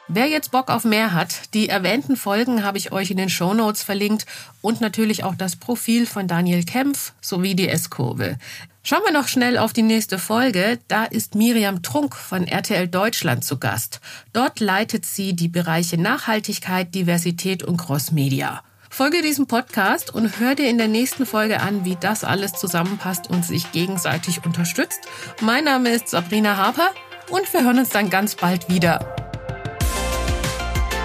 Wer 0.09 0.29
jetzt 0.29 0.51
Bock 0.51 0.71
auf 0.71 0.85
mehr 0.85 1.13
hat, 1.13 1.53
die 1.53 1.69
erwähnten 1.69 2.17
Folgen 2.17 2.65
habe 2.65 2.79
ich 2.79 2.91
euch 2.91 3.11
in 3.11 3.19
den 3.19 3.29
Show 3.29 3.53
Notes 3.53 3.83
verlinkt 3.83 4.25
und 4.63 4.81
natürlich 4.81 5.25
auch 5.25 5.35
das 5.35 5.57
Profil 5.57 6.07
von 6.07 6.27
Daniel 6.27 6.65
Kempf 6.65 7.13
sowie 7.21 7.55
die 7.55 7.69
S-Kurve. 7.69 8.39
Schauen 8.83 9.03
wir 9.05 9.13
noch 9.13 9.29
schnell 9.29 9.59
auf 9.59 9.75
die 9.75 9.83
nächste 9.83 10.19
Folge. 10.19 10.79
Da 10.89 11.05
ist 11.05 11.35
Miriam 11.35 11.83
Trunk 11.83 12.17
von 12.17 12.47
RTL 12.47 12.89
Deutschland 12.89 13.45
zu 13.45 13.59
Gast. 13.59 14.01
Dort 14.33 14.61
leitet 14.61 15.05
sie 15.05 15.35
die 15.35 15.49
Bereiche 15.49 16.01
Nachhaltigkeit, 16.01 16.95
Diversität 16.95 17.63
und 17.63 17.77
Crossmedia. 17.77 18.63
Folge 18.95 19.23
diesem 19.23 19.49
Podcast 19.49 20.15
und 20.15 20.39
hör 20.39 20.55
dir 20.55 20.71
in 20.71 20.79
der 20.79 20.87
nächsten 20.87 21.27
Folge 21.27 21.61
an, 21.61 21.85
wie 21.85 21.97
das 21.97 22.23
alles 22.23 22.53
zusammenpasst 22.53 23.29
und 23.29 23.45
sich 23.45 23.73
gegenseitig 23.73 24.47
unterstützt. 24.47 25.01
Mein 25.41 25.65
Name 25.65 25.91
ist 25.91 26.11
Sabrina 26.11 26.57
Harper 26.57 26.91
und 27.29 27.53
wir 27.53 27.65
hören 27.65 27.81
uns 27.81 27.89
dann 27.89 28.09
ganz 28.09 28.37
bald 28.37 28.69
wieder. 28.69 29.01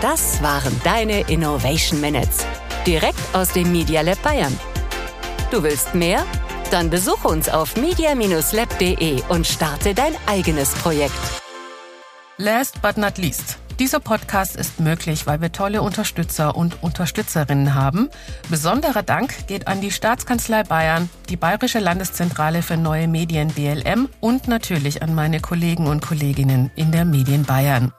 Das 0.04 0.40
waren 0.44 0.80
deine 0.84 1.22
Innovation 1.32 2.00
Minutes. 2.00 2.46
Direkt 2.86 3.18
aus 3.34 3.54
dem 3.54 3.72
Media 3.72 4.02
Lab 4.02 4.22
Bayern. 4.22 4.56
Du 5.50 5.64
willst 5.64 5.96
mehr? 5.96 6.24
Dann 6.70 6.92
besuche 6.92 7.28
uns 7.28 7.50
auf 7.50 7.76
media-lab.de 7.76 9.24
und 9.30 9.48
starte 9.48 9.96
dein 9.96 10.14
eigenes 10.28 10.76
Projekt. 10.76 11.42
Last 12.38 12.80
but 12.84 12.98
not 12.98 13.18
least. 13.18 13.59
Dieser 13.80 14.02
Podcast 14.02 14.58
ist 14.58 14.82
möglich, 14.82 15.26
weil 15.26 15.40
wir 15.40 15.54
tolle 15.54 15.82
Unterstützer 15.82 16.58
und 16.58 16.84
Unterstützerinnen 16.84 17.76
haben. 17.76 18.10
Besonderer 18.50 19.04
Dank 19.04 19.48
geht 19.48 19.70
an 19.70 19.80
die 19.80 19.92
Staatskanzlei 19.92 20.64
Bayern, 20.64 21.10
die 21.30 21.38
Bayerische 21.38 21.80
Landeszentrale 21.80 22.62
für 22.62 22.76
neue 22.76 23.08
Medien 23.08 23.48
BLM 23.48 24.10
und 24.20 24.50
natürlich 24.50 25.02
an 25.02 25.16
meine 25.16 25.40
Kollegen 25.40 25.88
und 25.88 26.06
Kolleginnen 26.06 26.72
in 26.76 26.92
der 26.92 27.06
Medien 27.06 27.46
Bayern. 27.46 27.94